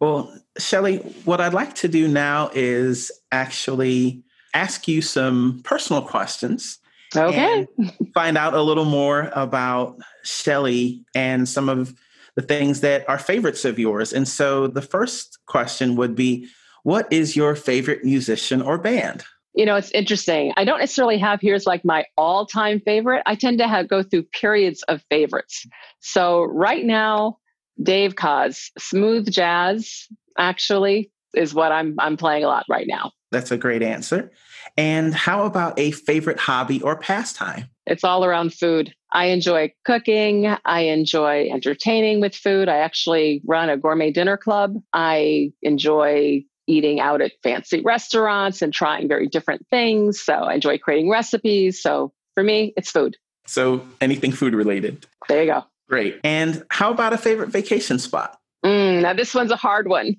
Well, 0.00 0.36
Shelly, 0.58 0.98
what 1.24 1.40
I'd 1.40 1.54
like 1.54 1.74
to 1.76 1.88
do 1.88 2.06
now 2.06 2.50
is 2.54 3.10
actually 3.32 4.22
ask 4.54 4.86
you 4.86 5.02
some 5.02 5.60
personal 5.64 6.02
questions 6.02 6.78
Okay. 7.16 7.66
find 8.14 8.36
out 8.36 8.54
a 8.54 8.62
little 8.62 8.84
more 8.84 9.30
about 9.34 9.98
Shelly 10.24 11.04
and 11.14 11.48
some 11.48 11.68
of 11.68 11.94
the 12.34 12.42
things 12.42 12.80
that 12.82 13.08
are 13.08 13.18
favorites 13.18 13.64
of 13.64 13.78
yours. 13.78 14.12
And 14.12 14.28
so 14.28 14.66
the 14.66 14.82
first 14.82 15.38
question 15.46 15.96
would 15.96 16.14
be 16.14 16.48
what 16.82 17.10
is 17.12 17.34
your 17.34 17.56
favorite 17.56 18.04
musician 18.04 18.62
or 18.62 18.78
band? 18.78 19.24
You 19.54 19.64
know, 19.64 19.74
it's 19.74 19.90
interesting. 19.92 20.52
I 20.56 20.64
don't 20.64 20.78
necessarily 20.78 21.18
have 21.18 21.40
here's 21.40 21.66
like 21.66 21.84
my 21.84 22.04
all-time 22.16 22.80
favorite. 22.80 23.22
I 23.24 23.34
tend 23.34 23.58
to 23.58 23.66
have 23.66 23.88
go 23.88 24.02
through 24.02 24.24
periods 24.24 24.82
of 24.84 25.02
favorites. 25.08 25.66
So 26.00 26.44
right 26.44 26.84
now, 26.84 27.38
Dave 27.82 28.14
Koz, 28.14 28.70
smooth 28.78 29.32
jazz 29.32 30.06
actually 30.38 31.10
is 31.36 31.54
what 31.54 31.72
I'm 31.72 31.94
I'm 31.98 32.16
playing 32.16 32.44
a 32.44 32.48
lot 32.48 32.64
right 32.68 32.86
now. 32.88 33.12
That's 33.30 33.50
a 33.50 33.56
great 33.56 33.82
answer. 33.82 34.30
And 34.76 35.14
how 35.14 35.44
about 35.44 35.78
a 35.78 35.90
favorite 35.90 36.38
hobby 36.38 36.82
or 36.82 36.96
pastime? 36.96 37.68
It's 37.86 38.04
all 38.04 38.24
around 38.24 38.52
food. 38.52 38.92
I 39.12 39.26
enjoy 39.26 39.72
cooking. 39.84 40.54
I 40.64 40.80
enjoy 40.80 41.48
entertaining 41.50 42.20
with 42.20 42.34
food. 42.34 42.68
I 42.68 42.78
actually 42.78 43.42
run 43.46 43.70
a 43.70 43.76
gourmet 43.76 44.10
dinner 44.10 44.36
club. 44.36 44.74
I 44.92 45.52
enjoy 45.62 46.44
eating 46.66 47.00
out 47.00 47.20
at 47.20 47.32
fancy 47.42 47.80
restaurants 47.80 48.60
and 48.60 48.72
trying 48.72 49.08
very 49.08 49.28
different 49.28 49.66
things. 49.70 50.20
So 50.20 50.34
I 50.34 50.54
enjoy 50.54 50.78
creating 50.78 51.08
recipes. 51.08 51.80
So 51.80 52.12
for 52.34 52.42
me, 52.42 52.74
it's 52.76 52.90
food. 52.90 53.16
So 53.46 53.86
anything 54.00 54.32
food 54.32 54.54
related. 54.54 55.06
There 55.28 55.42
you 55.42 55.52
go. 55.52 55.64
Great. 55.88 56.20
And 56.24 56.64
how 56.70 56.90
about 56.90 57.12
a 57.12 57.18
favorite 57.18 57.50
vacation 57.50 57.98
spot? 57.98 58.38
Mm, 58.64 59.02
now, 59.02 59.12
this 59.12 59.32
one's 59.32 59.52
a 59.52 59.56
hard 59.56 59.86
one 59.86 60.16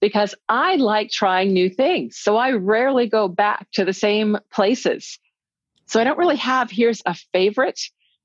because 0.00 0.34
I 0.48 0.76
like 0.76 1.10
trying 1.10 1.52
new 1.52 1.68
things. 1.68 2.16
So 2.16 2.36
I 2.36 2.52
rarely 2.52 3.06
go 3.06 3.28
back 3.28 3.66
to 3.72 3.84
the 3.84 3.92
same 3.92 4.38
places. 4.52 5.18
So 5.86 6.00
I 6.00 6.04
don't 6.04 6.18
really 6.18 6.36
have, 6.36 6.70
here's 6.70 7.02
a 7.06 7.14
favorite. 7.32 7.80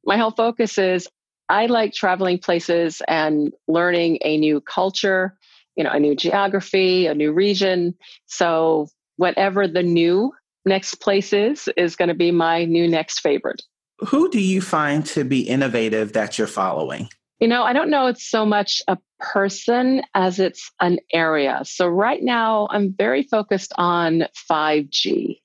My 0.05 0.17
whole 0.17 0.31
focus 0.31 0.77
is 0.77 1.07
I 1.49 1.65
like 1.65 1.93
traveling 1.93 2.39
places 2.39 3.01
and 3.07 3.53
learning 3.67 4.19
a 4.21 4.37
new 4.37 4.61
culture, 4.61 5.37
you 5.75 5.83
know, 5.83 5.91
a 5.91 5.99
new 5.99 6.15
geography, 6.15 7.07
a 7.07 7.13
new 7.13 7.33
region. 7.33 7.95
So 8.25 8.87
whatever 9.17 9.67
the 9.67 9.83
new 9.83 10.33
next 10.65 10.95
place 10.95 11.33
is, 11.33 11.69
is 11.77 11.95
going 11.95 12.09
to 12.09 12.15
be 12.15 12.31
my 12.31 12.65
new 12.65 12.87
next 12.87 13.19
favorite. 13.19 13.61
Who 13.99 14.29
do 14.29 14.41
you 14.41 14.61
find 14.61 15.05
to 15.07 15.23
be 15.23 15.41
innovative 15.41 16.13
that 16.13 16.37
you're 16.37 16.47
following? 16.47 17.09
You 17.39 17.47
know, 17.47 17.63
I 17.63 17.73
don't 17.73 17.89
know 17.89 18.07
it's 18.07 18.27
so 18.27 18.45
much 18.45 18.81
a 18.87 18.97
person 19.33 20.01
as 20.13 20.39
it's 20.39 20.71
an 20.79 20.99
area. 21.11 21.61
So 21.63 21.87
right 21.87 22.21
now, 22.21 22.67
I'm 22.69 22.93
very 22.97 23.23
focused 23.23 23.73
on 23.75 24.25
5G 24.49 25.39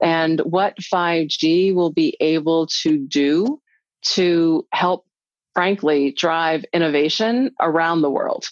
and 0.00 0.40
what 0.40 0.76
5G 0.78 1.74
will 1.74 1.92
be 1.92 2.16
able 2.20 2.66
to 2.82 2.98
do 2.98 3.60
to 4.02 4.66
help, 4.72 5.06
frankly, 5.54 6.12
drive 6.12 6.64
innovation 6.72 7.52
around 7.60 8.02
the 8.02 8.10
world. 8.10 8.46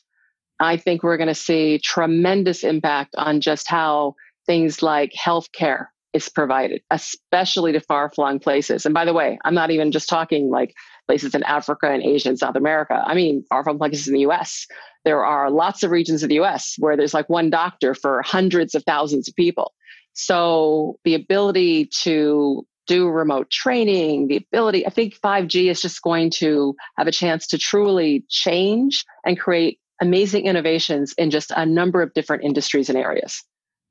I 0.61 0.77
think 0.77 1.03
we're 1.03 1.17
going 1.17 1.29
to 1.29 1.35
see 1.35 1.79
tremendous 1.79 2.65
impact 2.65 3.15
on 3.17 3.41
just 3.41 3.69
how 3.69 4.15
things 4.47 4.83
like 4.83 5.13
healthcare 5.13 5.87
is 6.13 6.29
provided, 6.29 6.83
especially 6.91 7.73
to 7.73 7.81
far 7.81 8.11
flung 8.11 8.39
places. 8.39 8.85
And 8.85 8.95
by 8.95 9.05
the 9.05 9.13
way, 9.13 9.39
I'm 9.45 9.55
not 9.55 9.71
even 9.71 9.93
just 9.93 10.09
talking 10.09 10.51
like 10.51 10.75
places 11.11 11.35
in 11.35 11.43
Africa 11.43 11.91
and 11.91 12.05
Asia 12.05 12.29
and 12.29 12.39
South 12.39 12.55
America. 12.55 13.03
I 13.05 13.15
mean, 13.15 13.43
far 13.49 13.65
flung 13.65 13.79
places 13.79 14.07
in 14.07 14.15
the 14.15 14.21
US. 14.21 14.65
There 15.05 15.25
are 15.25 15.51
lots 15.51 15.83
of 15.83 15.91
regions 15.91 16.23
of 16.23 16.29
the 16.29 16.37
US 16.37 16.77
where 16.79 16.97
there's 16.97 17.13
like 17.13 17.29
one 17.29 17.51
doctor 17.51 17.97
for 17.97 18.23
hundreds 18.23 18.77
of 18.77 18.85
thousands 18.85 19.27
of 19.27 19.35
people. 19.35 19.73
So 20.13 21.01
the 21.05 21.17
ability 21.17 21.87
to 22.03 22.65
do 22.87 23.09
remote 23.09 23.51
training, 23.51 24.29
the 24.29 24.37
ability, 24.37 24.87
I 24.87 24.91
think 24.91 25.19
5G 25.19 25.69
is 25.69 25.83
just 25.83 26.01
going 26.01 26.31
to 26.43 26.77
have 26.97 27.09
a 27.09 27.13
chance 27.13 27.49
to 27.49 27.59
truly 27.59 28.25
change 28.29 29.05
and 29.27 29.39
create 29.39 29.81
amazing 30.01 30.47
innovations 30.47 31.13
in 31.19 31.31
just 31.31 31.51
a 31.51 31.67
number 31.67 32.03
of 32.03 32.15
different 32.15 32.45
industries 32.45 32.89
and 32.89 32.97
areas. 32.97 33.43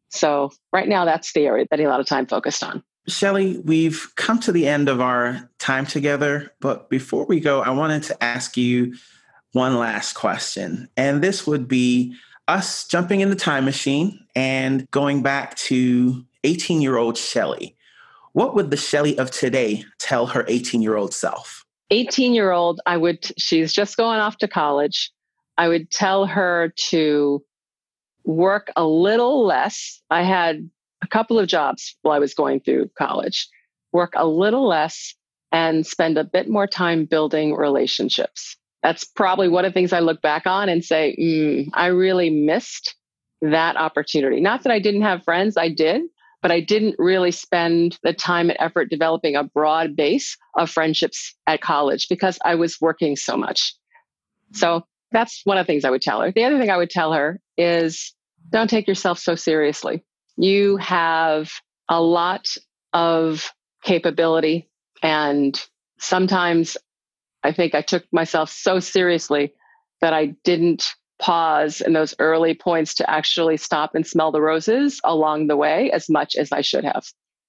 So 0.09 0.51
right 0.71 0.87
now, 0.87 1.03
that's 1.03 1.33
the 1.33 1.45
area 1.47 1.65
that 1.69 1.81
a 1.81 1.87
lot 1.87 1.99
of 1.99 2.05
time 2.05 2.27
focused 2.27 2.63
on. 2.63 2.81
Shelly, 3.09 3.57
we've 3.59 4.07
come 4.15 4.39
to 4.41 4.51
the 4.51 4.67
end 4.67 4.89
of 4.89 5.01
our 5.01 5.49
time 5.59 5.85
together, 5.85 6.53
but 6.59 6.89
before 6.89 7.25
we 7.25 7.39
go, 7.39 7.61
I 7.61 7.69
wanted 7.69 8.03
to 8.03 8.23
ask 8.23 8.57
you 8.57 8.95
one 9.53 9.77
last 9.77 10.13
question. 10.13 10.89
And 10.95 11.21
this 11.21 11.45
would 11.47 11.67
be 11.67 12.15
us 12.47 12.87
jumping 12.87 13.21
in 13.21 13.29
the 13.29 13.35
time 13.35 13.65
machine 13.65 14.25
and 14.35 14.89
going 14.91 15.21
back 15.21 15.55
to 15.55 16.25
18 16.43 16.81
year 16.81 16.97
old 16.97 17.17
Shelly. 17.17 17.75
What 18.33 18.55
would 18.55 18.71
the 18.71 18.77
Shelly 18.77 19.17
of 19.17 19.31
today 19.31 19.85
tell 19.97 20.27
her 20.27 20.45
18 20.47 20.81
year 20.81 20.95
old 20.95 21.13
self? 21.13 21.65
18 21.91 22.33
year 22.33 22.51
old, 22.51 22.81
I 22.85 22.97
would, 22.97 23.31
she's 23.37 23.73
just 23.73 23.97
going 23.97 24.19
off 24.19 24.37
to 24.37 24.47
college. 24.47 25.11
I 25.57 25.67
would 25.67 25.91
tell 25.91 26.25
her 26.25 26.73
to 26.89 27.43
work 28.23 28.71
a 28.75 28.85
little 28.85 29.45
less. 29.45 30.01
I 30.09 30.23
had 30.23 30.69
a 31.01 31.07
couple 31.07 31.39
of 31.39 31.47
jobs 31.47 31.95
while 32.01 32.15
I 32.15 32.19
was 32.19 32.33
going 32.33 32.59
through 32.59 32.89
college, 32.97 33.47
work 33.91 34.13
a 34.15 34.27
little 34.27 34.67
less 34.67 35.15
and 35.51 35.85
spend 35.85 36.17
a 36.17 36.23
bit 36.23 36.49
more 36.49 36.67
time 36.67 37.05
building 37.05 37.55
relationships. 37.55 38.55
That's 38.83 39.03
probably 39.03 39.49
one 39.49 39.65
of 39.65 39.71
the 39.71 39.73
things 39.73 39.93
I 39.93 39.99
look 39.99 40.21
back 40.21 40.45
on 40.45 40.69
and 40.69 40.83
say, 40.83 41.15
mm, 41.19 41.69
I 41.73 41.87
really 41.87 42.29
missed 42.29 42.95
that 43.41 43.77
opportunity. 43.77 44.39
Not 44.39 44.63
that 44.63 44.71
I 44.71 44.79
didn't 44.79 45.01
have 45.01 45.23
friends, 45.23 45.57
I 45.57 45.69
did, 45.69 46.03
but 46.41 46.51
I 46.51 46.61
didn't 46.61 46.95
really 46.97 47.31
spend 47.31 47.97
the 48.03 48.13
time 48.13 48.49
and 48.49 48.57
effort 48.59 48.89
developing 48.89 49.35
a 49.35 49.43
broad 49.43 49.95
base 49.95 50.37
of 50.57 50.69
friendships 50.69 51.35
at 51.47 51.61
college 51.61 52.07
because 52.09 52.37
I 52.45 52.55
was 52.55 52.79
working 52.79 53.15
so 53.15 53.35
much. 53.35 53.73
So 54.53 54.85
that's 55.11 55.41
one 55.43 55.57
of 55.57 55.65
the 55.65 55.71
things 55.71 55.83
I 55.83 55.89
would 55.89 56.01
tell 56.01 56.21
her. 56.21 56.31
The 56.31 56.43
other 56.43 56.57
thing 56.57 56.69
I 56.69 56.77
would 56.77 56.89
tell 56.89 57.13
her 57.13 57.39
is 57.57 58.13
don't 58.49 58.69
take 58.69 58.87
yourself 58.87 59.19
so 59.19 59.35
seriously. 59.35 60.03
You 60.39 60.77
have 60.77 61.51
a 61.89 62.01
lot 62.01 62.47
of 62.93 63.51
capability. 63.83 64.69
And 65.03 65.61
sometimes 65.99 66.77
I 67.43 67.51
think 67.51 67.75
I 67.75 67.81
took 67.81 68.05
myself 68.13 68.49
so 68.49 68.79
seriously 68.79 69.53
that 69.99 70.13
I 70.13 70.35
didn't 70.45 70.93
pause 71.21 71.81
in 71.81 71.91
those 71.91 72.15
early 72.19 72.53
points 72.53 72.93
to 72.95 73.09
actually 73.09 73.57
stop 73.57 73.95
and 73.95 74.07
smell 74.07 74.31
the 74.31 74.41
roses 74.41 75.01
along 75.03 75.47
the 75.47 75.57
way 75.57 75.91
as 75.91 76.09
much 76.09 76.37
as 76.37 76.53
I 76.53 76.61
should 76.61 76.85
have. 76.85 77.05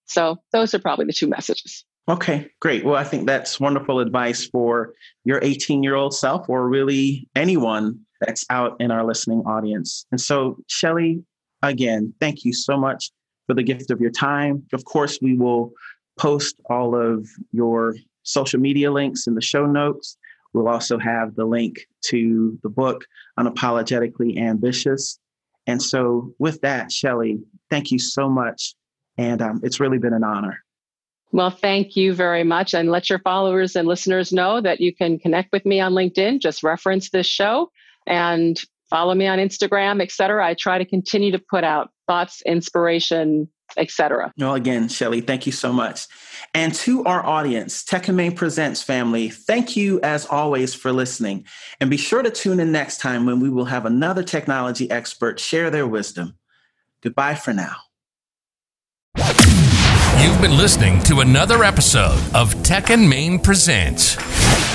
So 0.07 0.39
those 0.53 0.75
are 0.75 0.81
probably 0.81 1.07
the 1.07 1.13
two 1.13 1.29
messages. 1.29 1.85
Okay, 2.09 2.51
great. 2.61 2.85
Well, 2.85 2.97
I 2.97 3.05
think 3.05 3.27
that's 3.27 3.61
wonderful 3.61 4.01
advice 4.01 4.47
for 4.47 4.95
your 5.25 5.39
18 5.43 5.85
year 5.85 5.95
old 5.95 6.13
self 6.13 6.49
or 6.49 6.69
really 6.69 7.29
anyone 7.37 8.01
that's 8.21 8.45
out 8.51 8.77
in 8.81 8.91
our 8.91 9.05
listening 9.05 9.43
audience. 9.47 10.05
And 10.11 10.21
so, 10.21 10.57
Shelly, 10.67 11.23
again, 11.63 12.15
thank 12.21 12.45
you 12.45 12.53
so 12.53 12.77
much 12.77 13.11
for 13.47 13.55
the 13.55 13.63
gift 13.63 13.91
of 13.91 14.01
your 14.01 14.11
time. 14.11 14.65
Of 14.73 14.85
course, 14.85 15.19
we 15.21 15.37
will 15.37 15.73
post 16.19 16.57
all 16.67 16.95
of 16.95 17.29
your 17.53 17.97
social 18.23 18.61
media 18.61 18.91
links 18.91 19.27
in 19.27 19.35
the 19.35 19.41
show 19.41 19.67
notes. 19.67 20.17
We'll 20.53 20.69
also 20.69 20.99
have 20.99 21.37
the 21.37 21.45
link 21.45 21.87
to 22.07 22.59
the 22.63 22.69
book, 22.69 23.05
Unapologetically 23.39 24.39
Ambitious. 24.39 25.19
And 25.67 25.83
so, 25.83 26.35
with 26.39 26.61
that, 26.63 26.91
Shelly, 26.91 27.39
thank 27.71 27.91
you 27.91 27.99
so 27.99 28.29
much. 28.29 28.75
And 29.17 29.41
um, 29.41 29.61
it's 29.63 29.81
really 29.81 29.99
been 29.99 30.13
an 30.13 30.25
honor. 30.25 30.65
Well, 31.33 31.51
thank 31.51 31.95
you 31.95 32.13
very 32.13 32.43
much. 32.43 32.75
And 32.75 32.91
let 32.91 33.09
your 33.09 33.21
followers 33.21 33.77
and 33.77 33.87
listeners 33.87 34.33
know 34.33 34.61
that 34.61 34.81
you 34.81 34.95
can 34.95 35.19
connect 35.19 35.53
with 35.53 35.65
me 35.65 35.79
on 35.81 35.93
LinkedIn. 35.93 36.41
Just 36.41 36.65
reference 36.65 37.11
this 37.11 37.27
show 37.27 37.71
and 38.07 38.61
follow 38.91 39.15
me 39.15 39.27
on 39.27 39.39
Instagram, 39.39 40.03
etc. 40.03 40.45
I 40.45 40.55
try 40.55 40.77
to 40.79 40.85
continue 40.85 41.33
to 41.33 41.39
put 41.39 41.65
out 41.65 41.91
thoughts, 42.07 42.43
inspiration, 42.45 43.49
etc. 43.77 44.33
Well, 44.37 44.55
again, 44.55 44.89
Shelly, 44.89 45.21
thank 45.21 45.47
you 45.47 45.53
so 45.53 45.73
much. 45.73 46.07
And 46.55 46.75
to 46.75 47.05
our 47.05 47.25
audience, 47.25 47.85
Tech 47.85 48.09
and 48.09 48.17
Main 48.17 48.35
Presents 48.35 48.83
family, 48.83 49.31
thank 49.31 49.77
you 49.77 50.01
as 50.03 50.27
always 50.27 50.75
for 50.75 50.93
listening. 50.93 51.47
And 51.81 51.89
be 51.89 51.97
sure 51.97 52.23
to 52.23 52.31
tune 52.31 52.61
in 52.61 52.73
next 52.73 52.99
time 53.01 53.27
when 53.27 53.41
we 53.41 53.49
will 53.49 53.67
have 53.67 53.87
another 53.87 54.25
technology 54.25 54.91
expert 54.91 55.39
share 55.39 55.71
their 55.71 55.87
wisdom. 55.87 56.37
Goodbye 57.03 57.37
for 57.37 57.53
now. 57.53 57.77
You've 60.21 60.41
been 60.41 60.57
listening 60.57 61.03
to 61.05 61.21
another 61.21 61.65
episode 61.65 62.21
of 62.35 62.61
Tech 62.63 62.91
and 62.91 63.09
Main 63.09 63.39
Presents. 63.39 64.17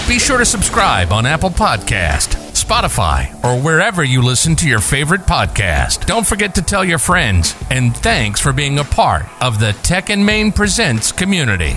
Be 0.07 0.19
sure 0.19 0.37
to 0.37 0.45
subscribe 0.45 1.11
on 1.11 1.25
Apple 1.25 1.49
Podcast 1.49 2.45
Spotify, 2.65 3.31
or 3.43 3.61
wherever 3.61 4.03
you 4.03 4.23
listen 4.23 4.55
to 4.55 4.67
your 4.67 4.79
favorite 4.79 5.21
podcast. 5.21 6.05
Don't 6.07 6.25
forget 6.25 6.55
to 6.55 6.63
tell 6.63 6.83
your 6.83 6.97
friends, 6.97 7.55
and 7.69 7.95
thanks 7.95 8.39
for 8.39 8.53
being 8.53 8.79
a 8.79 8.83
part 8.83 9.25
of 9.41 9.59
the 9.59 9.73
Tech 9.83 10.09
and 10.09 10.25
Main 10.25 10.51
Presents 10.51 11.11
community. 11.11 11.75